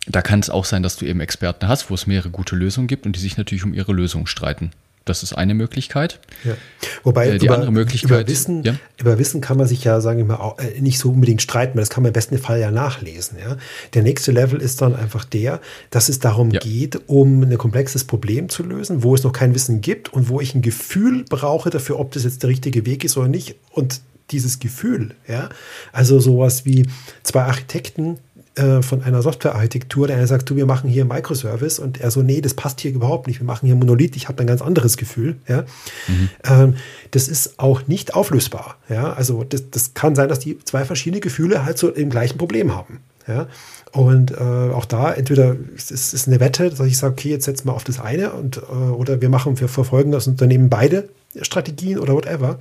da 0.06 0.22
kann 0.22 0.38
es 0.38 0.48
auch 0.48 0.64
sein, 0.64 0.84
dass 0.84 0.94
du 0.94 1.06
eben 1.06 1.18
Experten 1.18 1.66
hast, 1.66 1.90
wo 1.90 1.94
es 1.94 2.06
mehrere 2.06 2.30
gute 2.30 2.54
Lösungen 2.54 2.86
gibt 2.86 3.04
und 3.04 3.16
die 3.16 3.20
sich 3.20 3.36
natürlich 3.36 3.64
um 3.64 3.74
ihre 3.74 3.92
Lösung 3.92 4.28
streiten. 4.28 4.70
Das 5.06 5.22
ist 5.22 5.32
eine 5.32 5.54
Möglichkeit. 5.54 6.18
Ja. 6.44 6.56
Wobei 7.04 7.28
äh, 7.28 7.38
die 7.38 7.46
über, 7.46 7.54
andere 7.54 7.70
Möglichkeit, 7.70 8.10
über, 8.10 8.28
Wissen, 8.28 8.64
ja? 8.64 8.74
über 8.98 9.18
Wissen 9.18 9.40
kann 9.40 9.56
man 9.56 9.68
sich 9.68 9.84
ja, 9.84 10.00
sagen 10.00 10.18
wir 10.18 10.24
mal, 10.24 10.36
auch, 10.36 10.58
äh, 10.58 10.80
nicht 10.80 10.98
so 10.98 11.10
unbedingt 11.10 11.40
streiten, 11.40 11.76
weil 11.76 11.82
das 11.82 11.90
kann 11.90 12.02
man 12.02 12.10
im 12.10 12.12
besten 12.12 12.36
Fall 12.38 12.58
ja 12.60 12.72
nachlesen. 12.72 13.38
Ja? 13.38 13.56
Der 13.94 14.02
nächste 14.02 14.32
Level 14.32 14.60
ist 14.60 14.82
dann 14.82 14.96
einfach 14.96 15.24
der, 15.24 15.60
dass 15.90 16.08
es 16.08 16.18
darum 16.18 16.50
Ja. 16.50 16.58
geht, 16.58 17.00
um 17.06 17.42
ein 17.42 17.56
komplexes 17.56 18.02
Problem 18.02 18.48
zu 18.48 18.64
lösen, 18.64 19.04
wo 19.04 19.14
es 19.14 19.22
noch 19.22 19.32
kein 19.32 19.54
Wissen 19.54 19.80
gibt 19.80 20.12
und 20.12 20.28
wo 20.28 20.40
ich 20.40 20.56
ein 20.56 20.62
Gefühl 20.62 21.24
brauche 21.28 21.70
dafür, 21.70 22.00
ob 22.00 22.10
das 22.10 22.24
jetzt 22.24 22.42
der 22.42 22.50
richtige 22.50 22.84
Weg 22.84 23.04
ist 23.04 23.16
oder 23.16 23.28
nicht. 23.28 23.54
Und 23.70 24.00
dieses 24.32 24.58
Gefühl, 24.58 25.14
ja, 25.28 25.50
also 25.92 26.18
sowas 26.18 26.64
wie 26.64 26.84
zwei 27.22 27.42
Architekten 27.42 28.18
äh, 28.56 28.82
von 28.82 29.02
einer 29.02 29.22
Softwarearchitektur, 29.22 30.06
der 30.06 30.16
eine 30.16 30.26
sagt, 30.26 30.48
du, 30.50 30.56
wir 30.56 30.66
machen 30.66 30.88
hier 30.88 31.04
Microservice 31.04 31.78
und 31.78 32.00
er 32.00 32.10
so, 32.10 32.22
nee, 32.22 32.40
das 32.40 32.54
passt 32.54 32.80
hier 32.80 32.90
überhaupt 32.90 33.26
nicht, 33.26 33.40
wir 33.40 33.46
machen 33.46 33.66
hier 33.66 33.74
Monolith, 33.74 34.16
ich 34.16 34.28
habe 34.28 34.40
ein 34.42 34.46
ganz 34.46 34.62
anderes 34.62 34.96
Gefühl, 34.96 35.36
ja. 35.46 35.64
Ähm, 36.44 36.74
das 37.10 37.28
ist 37.28 37.58
auch 37.58 37.86
nicht 37.86 38.14
auflösbar, 38.14 38.76
ja, 38.88 39.12
also 39.12 39.44
das, 39.44 39.70
das 39.70 39.94
kann 39.94 40.14
sein, 40.14 40.28
dass 40.28 40.38
die 40.38 40.58
zwei 40.64 40.84
verschiedene 40.84 41.20
Gefühle 41.20 41.64
halt 41.64 41.78
so 41.78 41.90
im 41.90 42.10
gleichen 42.10 42.38
Problem 42.38 42.74
haben, 42.74 43.00
ja. 43.28 43.46
Und 43.92 44.32
äh, 44.32 44.34
auch 44.34 44.84
da 44.84 45.12
entweder 45.12 45.56
es 45.74 45.90
ist 45.90 46.12
es 46.12 46.26
eine 46.26 46.40
Wette, 46.40 46.68
dass 46.68 46.80
ich 46.80 46.98
sage, 46.98 47.12
okay, 47.12 47.30
jetzt 47.30 47.44
setzen 47.44 47.68
wir 47.68 47.74
auf 47.74 47.84
das 47.84 47.98
eine 47.98 48.32
und 48.32 48.58
äh, 48.58 48.60
oder 48.70 49.20
wir 49.22 49.30
machen, 49.30 49.58
wir 49.58 49.68
verfolgen 49.68 50.12
das 50.12 50.26
Unternehmen 50.26 50.68
beide 50.68 51.08
Strategien 51.40 51.98
oder 51.98 52.12
whatever. 52.14 52.58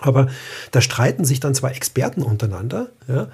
Aber 0.00 0.28
da 0.70 0.80
streiten 0.80 1.24
sich 1.24 1.40
dann 1.40 1.54
zwei 1.54 1.70
Experten 1.70 2.22
untereinander. 2.22 2.88
Ja? 3.08 3.28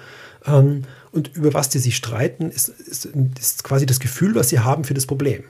Ähm, 0.45 0.83
und 1.11 1.35
über 1.35 1.53
was 1.53 1.69
die 1.69 1.79
sich 1.79 1.95
streiten, 1.95 2.49
ist, 2.49 2.69
ist, 2.69 3.05
ist 3.05 3.63
quasi 3.63 3.85
das 3.85 3.99
Gefühl, 3.99 4.35
was 4.35 4.49
sie 4.49 4.59
haben 4.59 4.83
für 4.83 4.93
das 4.93 5.05
Problem. 5.05 5.43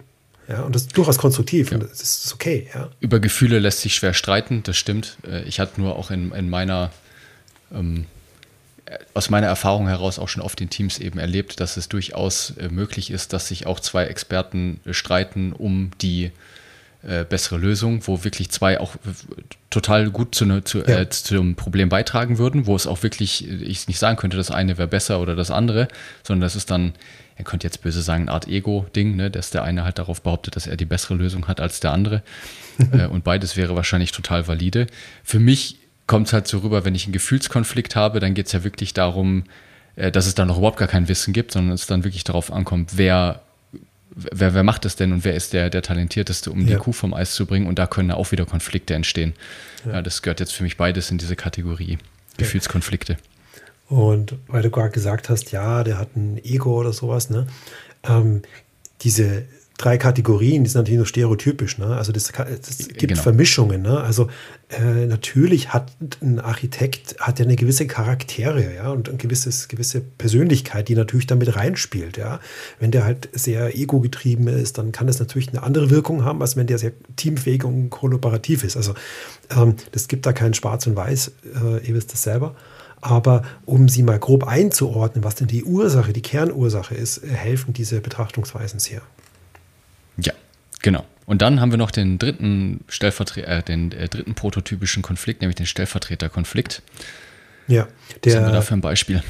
Ja? 0.47 0.63
Und 0.63 0.75
das 0.75 0.83
ist 0.83 0.97
durchaus 0.97 1.17
konstruktiv 1.17 1.71
und 1.71 1.83
das 1.83 2.01
ist 2.01 2.33
okay. 2.33 2.67
Ja? 2.73 2.89
Über 2.99 3.19
Gefühle 3.19 3.59
lässt 3.59 3.81
sich 3.81 3.95
schwer 3.95 4.13
streiten, 4.13 4.63
das 4.63 4.77
stimmt. 4.77 5.17
Äh, 5.27 5.43
Ich 5.43 5.59
hatte 5.59 5.79
nur 5.79 5.95
auch 5.95 6.11
in, 6.11 6.31
in 6.31 6.49
meiner, 6.49 6.91
ähm, 7.71 8.05
äh, 8.85 8.97
aus 9.13 9.29
meiner 9.29 9.47
Erfahrung 9.47 9.87
heraus 9.87 10.19
auch 10.19 10.29
schon 10.29 10.41
oft 10.41 10.59
in 10.61 10.69
Teams 10.69 10.99
eben 10.99 11.19
erlebt, 11.19 11.59
dass 11.59 11.77
es 11.77 11.89
durchaus 11.89 12.51
äh, 12.57 12.69
möglich 12.69 13.11
ist, 13.11 13.33
dass 13.33 13.47
sich 13.47 13.67
auch 13.67 13.79
zwei 13.79 14.05
Experten 14.05 14.79
streiten 14.89 15.53
um 15.53 15.91
die 16.01 16.31
äh, 17.03 17.23
bessere 17.25 17.57
Lösung, 17.57 18.05
wo 18.05 18.23
wirklich 18.23 18.51
zwei 18.51 18.79
auch 18.79 18.95
äh, 18.95 19.41
total 19.71 20.11
gut 20.11 20.35
zu, 20.35 20.45
ne, 20.45 20.63
zu, 20.63 20.79
Ja. 20.79 20.99
äh, 20.99 21.09
zum 21.09 21.55
Problem 21.55 21.89
beitragen 21.89 22.37
würden, 22.37 22.67
wo 22.67 22.75
es 22.75 22.85
auch 22.85 23.01
wirklich, 23.01 23.47
äh, 23.49 23.55
ich 23.63 23.87
nicht 23.87 23.97
sagen 23.97 24.17
könnte, 24.17 24.37
das 24.37 24.51
eine 24.51 24.77
wäre 24.77 24.87
besser 24.87 25.19
oder 25.19 25.35
das 25.35 25.49
andere, 25.49 25.87
sondern 26.23 26.41
das 26.41 26.55
ist 26.55 26.69
dann, 26.69 26.93
er 27.37 27.43
könnte 27.43 27.65
jetzt 27.65 27.81
böse 27.81 28.03
sagen, 28.03 28.23
eine 28.23 28.31
Art 28.31 28.47
Ego-Ding, 28.47 29.15
ne, 29.15 29.31
dass 29.31 29.49
der 29.49 29.63
eine 29.63 29.83
halt 29.83 29.97
darauf 29.97 30.21
behauptet, 30.21 30.55
dass 30.55 30.67
er 30.67 30.77
die 30.77 30.85
bessere 30.85 31.15
Lösung 31.15 31.47
hat 31.47 31.59
als 31.59 31.79
der 31.79 31.91
andere. 31.91 32.21
äh, 32.91 33.07
und 33.07 33.23
beides 33.23 33.57
wäre 33.57 33.75
wahrscheinlich 33.75 34.11
total 34.11 34.47
valide. 34.47 34.85
Für 35.23 35.39
mich 35.39 35.79
kommt 36.05 36.27
es 36.27 36.33
halt 36.33 36.47
so 36.47 36.59
rüber, 36.59 36.85
wenn 36.85 36.93
ich 36.93 37.05
einen 37.05 37.13
Gefühlskonflikt 37.13 37.95
habe, 37.95 38.19
dann 38.19 38.35
geht 38.35 38.45
es 38.45 38.51
ja 38.51 38.63
wirklich 38.63 38.93
darum, 38.93 39.45
dass 39.95 40.25
es 40.25 40.35
da 40.35 40.45
noch 40.45 40.57
überhaupt 40.57 40.77
gar 40.77 40.87
kein 40.87 41.07
Wissen 41.07 41.33
gibt, 41.33 41.51
sondern 41.51 41.73
es 41.73 41.85
dann 41.85 42.03
wirklich 42.03 42.23
darauf 42.23 42.51
ankommt, 42.51 42.91
wer 42.95 43.41
wer, 44.15 44.53
wer 44.53 44.63
macht 44.63 44.85
das 44.85 44.95
denn 44.95 45.11
und 45.13 45.23
wer 45.23 45.33
ist 45.35 45.53
der, 45.53 45.69
der 45.69 45.81
Talentierteste, 45.81 46.51
um 46.51 46.61
Ja. 46.61 46.75
die 46.77 46.83
Kuh 46.83 46.91
vom 46.93 47.13
Eis 47.13 47.33
zu 47.33 47.45
bringen? 47.45 47.67
Und 47.67 47.79
da 47.79 47.87
können 47.87 48.11
auch 48.11 48.31
wieder 48.31 48.45
Konflikte 48.45 48.93
entstehen. 48.93 49.33
Ja. 49.85 50.01
das 50.01 50.21
gehört 50.21 50.39
jetzt 50.39 50.53
für 50.53 50.63
mich 50.63 50.77
beides 50.77 51.09
in 51.11 51.17
diese 51.17 51.35
Kategorie. 51.35 51.97
Gefühlskonflikte. 52.37 53.17
Und 53.89 54.35
weil 54.47 54.61
du 54.61 54.69
gerade 54.69 54.91
gesagt 54.91 55.29
hast, 55.29 55.51
ja, 55.51 55.83
der 55.83 55.97
hat 55.97 56.15
ein 56.15 56.37
Ego 56.43 56.79
oder 56.79 56.93
sowas, 56.93 57.29
ne? 57.29 57.47
Ähm, 58.03 58.41
diese 59.01 59.43
drei 59.81 59.97
Kategorien, 59.97 60.63
die 60.63 60.69
sind 60.69 60.79
natürlich 60.81 60.97
nur 60.97 61.05
stereotypisch, 61.05 61.77
ne? 61.77 61.87
Also 61.87 62.11
das, 62.11 62.31
kann- 62.31 62.47
es 62.47 62.87
gibt 62.87 62.99
Genau. 62.99 63.21
Vermischungen, 63.21 63.81
ne? 63.81 63.99
Also 64.01 64.27
äh, 64.69 65.05
natürlich 65.07 65.73
hat 65.73 65.91
ein 66.21 66.39
Architekt 66.39 67.15
hat 67.19 67.39
ja 67.39 67.45
eine 67.45 67.55
gewisse 67.55 67.87
Charaktere, 67.87 68.73
ja, 68.75 68.89
und 68.91 69.09
ein 69.09 69.17
gewisses, 69.17 69.67
gewisse 69.67 70.01
Persönlichkeit, 70.01 70.87
die 70.87 70.95
natürlich 70.95 71.27
damit 71.27 71.55
reinspielt, 71.55 72.17
ja. 72.17 72.39
Wenn 72.79 72.91
der 72.91 73.03
halt 73.05 73.29
sehr 73.33 73.75
ego-getrieben 73.77 74.47
ist, 74.47 74.77
dann 74.77 74.91
kann 74.91 75.07
das 75.07 75.19
natürlich 75.19 75.49
eine 75.49 75.63
andere 75.63 75.89
Wirkung 75.89 76.23
haben, 76.23 76.41
als 76.41 76.55
wenn 76.55 76.67
der 76.67 76.77
sehr 76.77 76.91
teamfähig 77.15 77.63
und 77.63 77.89
kollaborativ 77.89 78.63
ist. 78.63 78.77
Also 78.77 78.93
ähm, 79.55 79.75
das 79.91 80.07
gibt 80.07 80.25
da 80.25 80.33
kein 80.33 80.53
Schwarz 80.53 80.87
und 80.87 80.95
Weiß, 80.95 81.31
äh, 81.55 81.87
ihr 81.87 81.95
wisst 81.95 82.13
das 82.13 82.23
selber. 82.23 82.55
Aber 83.03 83.41
um 83.65 83.89
sie 83.89 84.03
mal 84.03 84.19
grob 84.19 84.43
einzuordnen, 84.47 85.23
was 85.23 85.33
denn 85.33 85.47
die 85.47 85.63
Ursache, 85.63 86.13
die 86.13 86.21
Kernursache 86.21 86.93
ist, 86.93 87.17
äh, 87.23 87.27
helfen 87.29 87.73
diese 87.73 87.99
Betrachtungsweisen 87.99 88.79
sehr. 88.79 89.01
Genau. 90.81 91.05
Und 91.25 91.41
dann 91.41 91.61
haben 91.61 91.71
wir 91.71 91.77
noch 91.77 91.91
den 91.91 92.19
dritten 92.19 92.83
Stellvertre 92.87 93.45
äh, 93.45 93.63
den 93.63 93.91
äh, 93.91 94.09
dritten 94.09 94.35
prototypischen 94.35 95.01
Konflikt, 95.01 95.41
nämlich 95.41 95.55
den 95.55 95.65
Stellvertreterkonflikt. 95.65 96.81
Ja, 97.67 97.87
Was 98.23 98.35
haben 98.35 98.41
wir 98.41 98.47
da 98.47 98.51
der, 98.53 98.61
für 98.63 98.73
ein 98.73 98.81
Beispiel? 98.81 99.23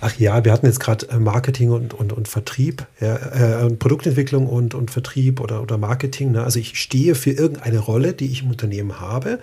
ach 0.00 0.16
ja, 0.18 0.44
wir 0.44 0.52
hatten 0.52 0.66
jetzt 0.66 0.78
gerade 0.78 1.08
äh, 1.08 1.18
Marketing 1.18 1.70
und, 1.70 1.94
und, 1.94 2.12
und 2.12 2.28
Vertrieb, 2.28 2.86
ja, 3.00 3.16
äh, 3.16 3.70
Produktentwicklung 3.70 4.46
und, 4.46 4.74
und 4.74 4.90
Vertrieb 4.90 5.40
oder, 5.40 5.62
oder 5.62 5.78
Marketing. 5.78 6.32
Ne? 6.32 6.44
Also 6.44 6.60
ich 6.60 6.78
stehe 6.78 7.14
für 7.14 7.30
irgendeine 7.30 7.78
Rolle, 7.78 8.12
die 8.12 8.30
ich 8.30 8.42
im 8.42 8.50
Unternehmen 8.50 9.00
habe 9.00 9.40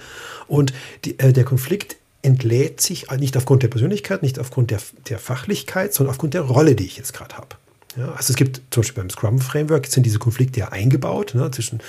und 0.48 0.74
die, 1.04 1.20
äh, 1.20 1.34
der 1.34 1.44
Konflikt 1.44 1.98
entlädt 2.22 2.82
sich 2.82 3.12
nicht 3.12 3.36
aufgrund 3.36 3.62
der 3.62 3.68
Persönlichkeit, 3.68 4.24
nicht 4.24 4.40
aufgrund 4.40 4.72
der, 4.72 4.80
der 5.10 5.20
Fachlichkeit, 5.20 5.94
sondern 5.94 6.12
aufgrund 6.12 6.34
der 6.34 6.42
Rolle, 6.42 6.76
die 6.76 6.86
ich 6.86 6.98
jetzt 6.98 7.14
gerade 7.14 7.36
habe. 7.36 7.50
Ja, 7.98 8.12
also 8.12 8.32
es 8.32 8.36
gibt 8.36 8.62
zum 8.72 8.82
Beispiel 8.82 9.04
beim 9.04 9.10
Scrum-Framework 9.10 9.88
sind 9.88 10.06
diese 10.06 10.20
Konflikte 10.20 10.60
ja 10.60 10.70
eingebaut 10.70 11.34
ne, 11.34 11.50
zwischen 11.52 11.80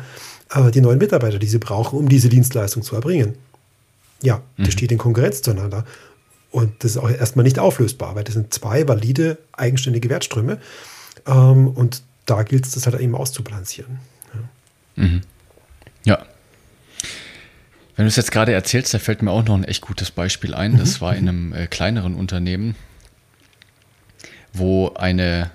äh, 0.54 0.72
die 0.72 0.82
neuen 0.82 0.98
Mitarbeiter, 0.98 1.40
die 1.40 1.48
sie 1.48 1.60
brauchen, 1.60 2.00
um 2.00 2.10
diese 2.10 2.30
Dienstleistung 2.30 2.84
zu 2.84 2.96
erbringen. 2.96 3.36
Ja, 4.22 4.42
das 4.58 4.74
steht 4.74 4.92
in 4.92 4.98
Konkurrenz 4.98 5.42
zueinander. 5.42 5.86
Und 6.50 6.84
das 6.84 6.92
ist 6.92 6.98
auch 6.98 7.10
erstmal 7.10 7.44
nicht 7.44 7.60
auflösbar, 7.60 8.16
weil 8.16 8.24
das 8.24 8.36
sind 8.36 8.54
zwei 8.54 8.88
valide, 8.88 9.38
eigenständige 9.52 10.10
Wertströme. 10.10 10.60
Ähm, 11.26 11.68
und 11.68 12.04
da 12.26 12.44
gilt 12.44 12.66
es, 12.66 12.72
das 12.74 12.86
halt 12.86 13.00
eben 13.02 13.16
auszubalancieren. 13.16 14.00
Ja. 16.06 16.26
Wenn 17.96 18.06
du 18.06 18.10
es 18.10 18.16
jetzt 18.16 18.32
gerade 18.32 18.54
erzählst, 18.54 18.94
da 18.94 19.00
fällt 19.00 19.22
mir 19.22 19.32
auch 19.32 19.46
noch 19.46 19.56
ein 19.56 19.64
echt 19.64 19.82
gutes 19.82 20.12
Beispiel 20.12 20.54
ein. 20.54 20.78
Das 20.78 21.02
war 21.02 21.16
in 21.16 21.28
einem 21.28 21.54
äh, 21.54 21.68
kleineren 21.68 22.16
Unternehmen, 22.16 22.76
wo 24.54 24.94
eine 24.94 25.52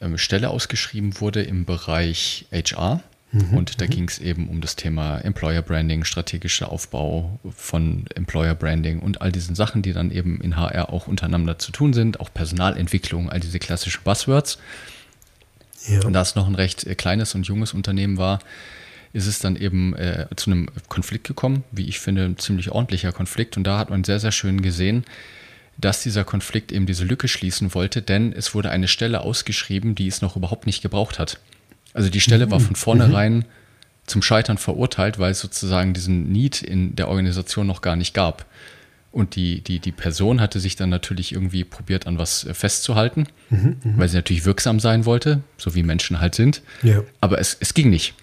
ähm, 0.00 0.18
Stelle 0.18 0.50
ausgeschrieben 0.50 1.20
wurde 1.20 1.42
im 1.42 1.64
Bereich 1.64 2.46
HR. 2.52 3.02
Und 3.52 3.80
da 3.80 3.86
ging 3.86 4.06
es 4.08 4.18
eben 4.18 4.46
um 4.50 4.60
das 4.60 4.76
Thema 4.76 5.16
Employer 5.20 5.62
Branding, 5.62 6.04
strategischer 6.04 6.70
Aufbau 6.70 7.38
von 7.56 8.04
Employer 8.14 8.54
Branding 8.54 9.00
und 9.00 9.22
all 9.22 9.32
diesen 9.32 9.54
Sachen, 9.54 9.80
die 9.80 9.94
dann 9.94 10.10
eben 10.10 10.38
in 10.42 10.58
HR 10.58 10.92
auch 10.92 11.06
untereinander 11.06 11.58
zu 11.58 11.72
tun 11.72 11.94
sind, 11.94 12.20
auch 12.20 12.28
Personalentwicklung, 12.34 13.30
all 13.30 13.40
diese 13.40 13.58
klassischen 13.58 14.02
Buzzwords. 14.04 14.58
Ja. 15.88 16.04
Und 16.04 16.12
da 16.12 16.20
es 16.20 16.34
noch 16.34 16.46
ein 16.46 16.54
recht 16.54 16.86
äh, 16.86 16.94
kleines 16.94 17.34
und 17.34 17.46
junges 17.46 17.72
Unternehmen 17.72 18.18
war, 18.18 18.40
ist 19.14 19.26
es 19.26 19.38
dann 19.38 19.56
eben 19.56 19.94
äh, 19.96 20.26
zu 20.36 20.50
einem 20.50 20.68
Konflikt 20.90 21.26
gekommen, 21.26 21.64
wie 21.72 21.88
ich 21.88 22.00
finde, 22.00 22.26
ein 22.26 22.36
ziemlich 22.36 22.70
ordentlicher 22.70 23.12
Konflikt. 23.12 23.56
Und 23.56 23.64
da 23.64 23.78
hat 23.78 23.88
man 23.88 24.04
sehr, 24.04 24.20
sehr 24.20 24.32
schön 24.32 24.60
gesehen, 24.60 25.04
dass 25.78 26.02
dieser 26.02 26.24
Konflikt 26.24 26.72
eben 26.72 26.86
diese 26.86 27.04
Lücke 27.04 27.28
schließen 27.28 27.74
wollte, 27.74 28.02
denn 28.02 28.32
es 28.32 28.54
wurde 28.54 28.70
eine 28.70 28.88
Stelle 28.88 29.20
ausgeschrieben, 29.20 29.94
die 29.94 30.06
es 30.06 30.22
noch 30.22 30.36
überhaupt 30.36 30.66
nicht 30.66 30.82
gebraucht 30.82 31.18
hat. 31.18 31.38
Also 31.94 32.08
die 32.08 32.20
Stelle 32.20 32.50
war 32.50 32.60
von 32.60 32.76
vornherein 32.76 33.44
zum 34.06 34.22
Scheitern 34.22 34.58
verurteilt, 34.58 35.18
weil 35.18 35.32
es 35.32 35.40
sozusagen 35.40 35.94
diesen 35.94 36.30
Need 36.30 36.62
in 36.62 36.96
der 36.96 37.08
Organisation 37.08 37.66
noch 37.66 37.82
gar 37.82 37.96
nicht 37.96 38.14
gab. 38.14 38.46
Und 39.12 39.36
die, 39.36 39.60
die, 39.60 39.78
die 39.78 39.92
Person 39.92 40.40
hatte 40.40 40.58
sich 40.58 40.74
dann 40.74 40.88
natürlich 40.88 41.32
irgendwie 41.32 41.64
probiert, 41.64 42.06
an 42.06 42.16
was 42.16 42.44
äh, 42.44 42.54
festzuhalten, 42.54 43.26
weil 43.84 44.08
sie 44.08 44.16
natürlich 44.16 44.46
wirksam 44.46 44.80
sein 44.80 45.04
wollte, 45.04 45.42
so 45.58 45.74
wie 45.74 45.82
Menschen 45.82 46.18
halt 46.18 46.34
sind. 46.34 46.62
Ja. 46.82 47.02
Aber 47.20 47.38
es, 47.38 47.56
es 47.60 47.74
ging 47.74 47.90
nicht. 47.90 48.14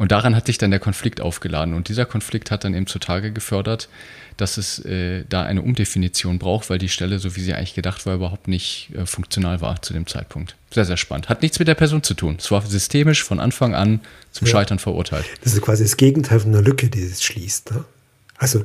Und 0.00 0.12
daran 0.12 0.34
hat 0.34 0.46
sich 0.46 0.56
dann 0.56 0.70
der 0.70 0.80
Konflikt 0.80 1.20
aufgeladen. 1.20 1.74
Und 1.74 1.90
dieser 1.90 2.06
Konflikt 2.06 2.50
hat 2.50 2.64
dann 2.64 2.72
eben 2.72 2.86
zutage 2.86 3.32
gefördert, 3.32 3.90
dass 4.38 4.56
es 4.56 4.82
äh, 4.86 5.24
da 5.28 5.42
eine 5.42 5.60
Umdefinition 5.60 6.38
braucht, 6.38 6.70
weil 6.70 6.78
die 6.78 6.88
Stelle, 6.88 7.18
so 7.18 7.36
wie 7.36 7.42
sie 7.42 7.52
eigentlich 7.52 7.74
gedacht 7.74 8.06
war, 8.06 8.14
überhaupt 8.14 8.48
nicht 8.48 8.88
äh, 8.96 9.04
funktional 9.04 9.60
war 9.60 9.82
zu 9.82 9.92
dem 9.92 10.06
Zeitpunkt. 10.06 10.56
Sehr, 10.72 10.86
sehr 10.86 10.96
spannend. 10.96 11.28
Hat 11.28 11.42
nichts 11.42 11.58
mit 11.58 11.68
der 11.68 11.74
Person 11.74 12.02
zu 12.02 12.14
tun. 12.14 12.36
Es 12.38 12.50
war 12.50 12.62
systemisch 12.62 13.22
von 13.22 13.40
Anfang 13.40 13.74
an 13.74 14.00
zum 14.32 14.46
ja. 14.46 14.52
Scheitern 14.52 14.78
verurteilt. 14.78 15.26
Das 15.44 15.52
ist 15.52 15.60
quasi 15.60 15.82
das 15.82 15.98
Gegenteil 15.98 16.40
von 16.40 16.48
einer 16.48 16.62
Lücke, 16.62 16.88
die 16.88 17.02
es 17.02 17.22
schließt. 17.22 17.72
Ne? 17.72 17.84
Also 18.38 18.64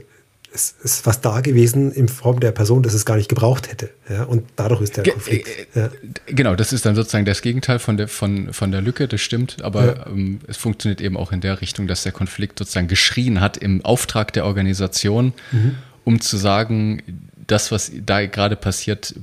es 0.56 0.76
ist 0.82 1.06
was 1.06 1.22
da 1.22 1.42
gewesen 1.42 1.92
in 1.92 2.08
Form 2.08 2.40
der 2.40 2.52
Person, 2.52 2.82
dass 2.82 2.94
es 2.94 3.06
gar 3.06 3.18
nicht 3.18 3.30
gebraucht 3.30 3.70
hätte. 3.70 3.90
Ja? 4.10 4.24
Und 4.24 4.46
dadurch 4.56 4.82
ist 4.82 4.98
der 4.98 5.04
Konflikt. 5.04 5.48
Äh, 5.76 5.80
ja. 5.80 5.90
Genau, 6.28 6.56
das 6.56 6.74
ist 6.74 6.86
dann 6.86 6.96
sozusagen 6.96 7.26
das 7.26 7.42
Gegenteil 7.42 7.80
von 7.80 7.98
der, 7.98 8.08
von, 8.08 8.54
von 8.54 8.72
der 8.72 8.82
Lücke, 8.82 9.08
das 9.08 9.22
stimmt. 9.22 9.62
Aber 9.62 9.86
ja. 9.86 10.08
ähm, 10.08 10.40
es 10.48 10.58
funktioniert 10.58 11.02
eben 11.02 11.18
auch 11.18 11.32
in 11.32 11.42
der 11.42 11.62
Richtung, 11.62 11.88
dass 11.88 12.04
der 12.04 12.14
Konflikt 12.14 12.58
sozusagen 12.58 12.88
geschrien 12.88 13.42
hat 13.42 13.58
im 13.58 13.84
Auftrag 13.84 14.34
der 14.34 14.46
Organisation, 14.46 15.34
mhm. 15.52 15.76
um 16.06 16.22
zu 16.22 16.38
sagen, 16.38 17.04
das, 17.48 17.72
was 17.72 17.92
da 17.94 18.26
gerade 18.26 18.56
passiert, 18.56 19.14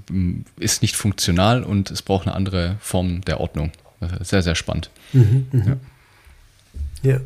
ist 0.61 0.83
nicht 0.83 0.95
funktional 0.95 1.65
und 1.65 1.91
es 1.91 2.03
braucht 2.03 2.27
eine 2.27 2.37
andere 2.37 2.77
Form 2.81 3.23
der 3.23 3.41
Ordnung. 3.41 3.73
Sehr, 4.21 4.43
sehr 4.43 4.55
spannend. 4.55 4.91
Mhm, 5.12 5.47
mh. 5.51 5.65
ja. 5.67 5.77
Ja, 7.03 7.21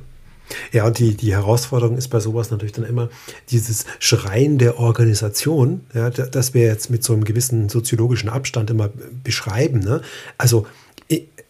und 0.87 0.99
die, 0.99 1.15
die 1.15 1.33
Herausforderung 1.33 1.97
ist 1.97 2.09
bei 2.09 2.21
sowas 2.21 2.51
natürlich 2.51 2.73
dann 2.73 2.85
immer 2.85 3.09
dieses 3.51 3.85
Schreien 3.99 4.59
der 4.59 4.79
Organisation, 4.79 5.83
ja, 5.95 6.11
das 6.11 6.55
wir 6.55 6.63
jetzt 6.63 6.91
mit 6.91 7.03
so 7.03 7.13
einem 7.13 7.25
gewissen 7.25 7.69
soziologischen 7.69 8.29
Abstand 8.29 8.71
immer 8.71 8.91
beschreiben. 9.25 9.81
Ne? 9.81 10.03
Also 10.39 10.67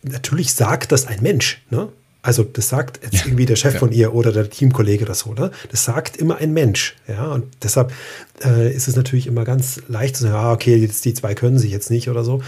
natürlich 0.03 0.55
sagt 0.55 0.93
das 0.93 1.07
ein 1.07 1.23
Mensch. 1.23 1.62
Ne? 1.71 1.88
Also 2.23 2.43
das 2.43 2.69
sagt 2.69 3.00
jetzt 3.05 3.15
ja, 3.15 3.26
irgendwie 3.26 3.47
der 3.47 3.57
Chef 3.57 3.75
ja. 3.75 3.79
von 3.79 3.93
ihr 3.93 4.15
oder 4.15 4.33
der 4.33 4.50
Teamkollege 4.50 5.05
oder 5.05 5.15
so. 5.15 5.33
Ne? 5.33 5.50
Das 5.71 5.85
sagt 5.85 6.17
immer 6.17 6.38
ein 6.38 6.53
Mensch. 6.53 6.97
Ja, 7.07 7.33
und 7.33 7.45
deshalb 7.62 7.93
äh, 8.45 8.75
ist 8.75 8.88
es 8.88 8.97
natürlich 8.97 9.26
immer 9.26 9.45
ganz 9.45 9.83
leicht 9.88 10.17
zu 10.17 10.25
sagen, 10.25 10.35
ah, 10.35 10.53
okay, 10.53 10.76
jetzt 10.76 11.05
die 11.05 11.15
zwei 11.15 11.35
können 11.35 11.59
sich 11.59 11.71
jetzt 11.71 11.91
nicht 11.91 12.09
oder 12.09 12.25
so. 12.25 12.43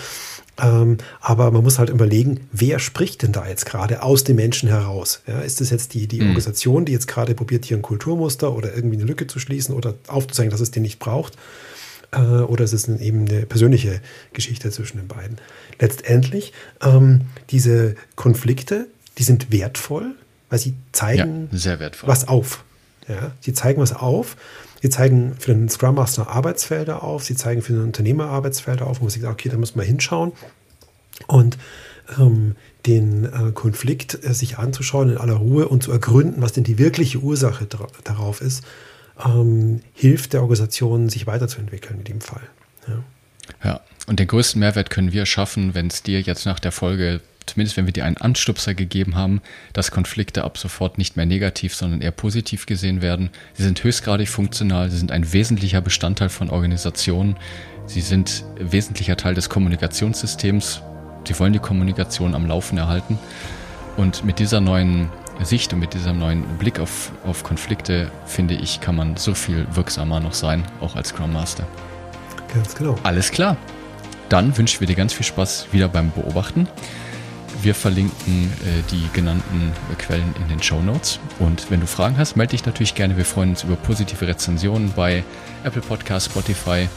Ähm, 0.61 0.99
aber 1.21 1.51
man 1.51 1.63
muss 1.63 1.79
halt 1.79 1.91
überlegen, 1.91 2.49
wer 2.53 2.79
spricht 2.79 3.23
denn 3.23 3.33
da 3.33 3.47
jetzt 3.47 3.67
gerade 3.67 4.03
aus 4.03 4.25
den 4.25 4.37
Menschen 4.37 4.69
heraus? 4.69 5.23
Ja, 5.27 5.41
ist 5.41 5.61
das 5.61 5.71
jetzt 5.71 5.95
die, 5.95 6.09
die 6.09 6.21
mhm. 6.21 6.29
Organisation, 6.29 6.85
die 6.85 6.93
jetzt 6.93 7.07
gerade 7.07 7.35
probiert, 7.35 7.65
hier 7.65 7.77
ein 7.77 7.83
Kulturmuster 7.83 8.53
oder 8.53 8.75
irgendwie 8.75 8.97
eine 8.97 9.07
Lücke 9.07 9.27
zu 9.27 9.39
schließen 9.39 9.75
oder 9.75 9.95
aufzuzeigen, 10.09 10.51
dass 10.51 10.61
es 10.61 10.71
den 10.71 10.83
nicht 10.83 10.99
braucht? 10.99 11.35
Äh, 12.11 12.19
oder 12.19 12.65
ist 12.65 12.73
es 12.73 12.89
eben 12.89 13.29
eine 13.29 13.47
persönliche 13.47 14.01
Geschichte 14.33 14.71
zwischen 14.71 14.99
den 14.99 15.09
beiden? 15.09 15.39
Letztendlich, 15.79 16.53
ähm, 16.83 17.23
diese 17.51 17.95
Konflikte, 18.17 18.89
die 19.19 19.23
sind 19.23 19.53
wertvoll, 19.53 20.15
weil 20.51 20.59
sie 20.59 20.75
zeigen 20.93 21.49
ja, 21.53 21.79
was 22.03 22.27
auf. 22.27 22.65
Ja, 23.09 23.33
sie 23.41 23.55
zeigen 23.55 23.81
was 23.81 23.93
auf. 23.93 24.37
Sie 24.81 24.91
zeigen 24.91 25.35
für 25.39 25.53
den 25.53 25.69
Scrum 25.69 25.97
Master 25.97 26.29
Arbeitsfelder 26.29 27.03
auf, 27.03 27.25
sie 27.25 27.35
zeigen 27.35 27.63
für 27.63 27.73
den 27.73 27.83
Unternehmer 27.83 28.27
Arbeitsfelder 28.27 28.87
auf, 28.87 29.01
wo 29.01 29.09
sich 29.09 29.23
sagt, 29.23 29.33
okay, 29.33 29.49
da 29.49 29.57
muss 29.57 29.75
man 29.75 29.85
hinschauen. 29.85 30.33
Und 31.27 31.59
ähm, 32.19 32.55
den 32.87 33.25
äh, 33.25 33.53
Konflikt 33.53 34.25
äh, 34.25 34.33
sich 34.33 34.59
anzuschauen 34.59 35.11
in 35.11 35.19
aller 35.19 35.35
Ruhe 35.35 35.69
und 35.69 35.83
zu 35.83 35.91
ergründen, 35.91 36.43
was 36.43 36.53
denn 36.53 36.65
die 36.65 36.79
wirkliche 36.79 37.19
Ursache 37.19 37.67
darauf 38.05 38.41
ist, 38.41 38.65
ähm, 39.25 39.81
hilft 39.95 40.33
der 40.33 40.43
Organisation, 40.43 41.09
sich 41.09 41.27
weiterzuentwickeln 41.27 41.99
in 41.99 42.05
dem 42.05 42.21
Fall. 42.21 42.43
Ja. 42.87 43.05
ja, 43.65 43.81
und 44.07 44.21
den 44.21 44.29
größten 44.29 44.61
Mehrwert 44.61 44.91
können 44.91 45.13
wir 45.13 45.27
schaffen, 45.27 45.75
wenn 45.75 45.89
es 45.89 46.03
dir 46.03 46.21
jetzt 46.21 46.47
nach 46.47 46.61
der 46.61 46.73
Folge 46.73 47.21
zumindest 47.49 47.77
wenn 47.77 47.87
wir 47.87 47.93
dir 47.93 48.05
einen 48.05 48.17
Anstupser 48.17 48.75
gegeben 48.75 49.15
haben, 49.15 49.41
dass 49.73 49.91
Konflikte 49.91 50.45
ab 50.45 50.59
sofort 50.59 50.99
nicht 50.99 51.17
mehr 51.17 51.27
negativ, 51.27 51.75
sondern 51.75 52.01
eher 52.01 52.11
positiv 52.11 52.67
gesehen 52.67 53.03
werden. 53.03 53.31
Sie 53.55 53.63
sind 53.63 53.83
höchstgradig 53.83 54.29
funktional, 54.29 54.91
sie 54.91 54.99
sind 54.99 55.13
ein 55.13 55.33
wesentlicher 55.33 55.81
Bestandteil 55.81 56.29
von 56.29 56.51
Organisationen, 56.51 57.37
sie 57.87 58.01
sind 58.01 58.45
wesentlicher 58.59 59.17
Teil 59.17 59.35
des 59.35 59.49
Kommunikationssystems, 59.49 60.83
sie 61.27 61.39
wollen 61.39 61.53
die 61.53 61.59
Kommunikation 61.59 62.35
am 62.35 62.47
Laufen 62.47 62.79
erhalten. 62.79 63.19
Und 63.97 64.25
mit 64.25 64.39
dieser 64.39 64.61
neuen 64.61 65.11
Sicht 65.43 65.73
und 65.73 65.81
mit 65.81 65.95
diesem 65.95 66.19
neuen 66.19 66.43
Blick 66.59 66.81
auf, 66.81 67.13
auf 67.25 67.43
Konflikte, 67.43 68.11
finde 68.27 68.55
ich, 68.55 68.81
kann 68.81 68.97
man 68.97 69.17
so 69.17 69.35
viel 69.35 69.67
wirksamer 69.73 70.21
noch 70.21 70.35
sein, 70.35 70.65
auch 70.81 70.97
als 70.97 71.09
Scrum 71.09 71.33
Master. 71.33 71.67
Ganz 72.53 72.75
genau. 72.75 72.97
Alles 73.03 73.31
klar. 73.31 73.57
Dann 74.29 74.57
wünschen 74.57 74.81
wir 74.81 74.87
dir 74.87 74.97
ganz 74.97 75.13
viel 75.13 75.25
Spaß 75.25 75.69
wieder 75.73 75.89
beim 75.89 76.11
Beobachten. 76.11 76.69
Wir 77.61 77.75
verlinken 77.75 78.53
äh, 78.65 78.83
die 78.91 79.09
genannten 79.13 79.73
äh, 79.91 79.95
Quellen 79.97 80.35
in 80.41 80.49
den 80.49 80.63
Show 80.63 80.81
Notes. 80.81 81.19
Und 81.39 81.71
wenn 81.71 81.81
du 81.81 81.87
Fragen 81.87 82.17
hast, 82.17 82.37
melde 82.37 82.53
dich 82.53 82.65
natürlich 82.65 82.95
gerne. 82.95 83.17
Wir 83.17 83.25
freuen 83.25 83.51
uns 83.51 83.65
über 83.65 83.77
positive 83.77 84.27
Rezensionen 84.27 84.93
bei 84.95 85.25
Apple 85.65 85.83
Podcast, 85.83 86.27
Spotify 86.27 86.89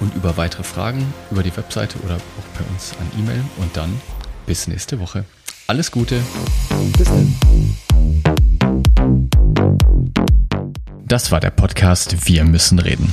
und 0.00 0.14
über 0.14 0.36
weitere 0.36 0.62
Fragen 0.62 1.12
über 1.30 1.42
die 1.42 1.56
Webseite 1.56 1.98
oder 2.00 2.14
auch 2.16 2.58
bei 2.58 2.64
uns 2.72 2.94
an 3.00 3.10
E-Mail. 3.18 3.42
Und 3.56 3.76
dann 3.76 4.00
bis 4.46 4.68
nächste 4.68 5.00
Woche. 5.00 5.24
Alles 5.66 5.90
Gute. 5.90 6.20
Bis 6.96 7.08
dann. 7.08 7.34
Das 11.04 11.32
war 11.32 11.40
der 11.40 11.50
Podcast 11.50 12.28
Wir 12.28 12.44
müssen 12.44 12.78
reden. 12.78 13.12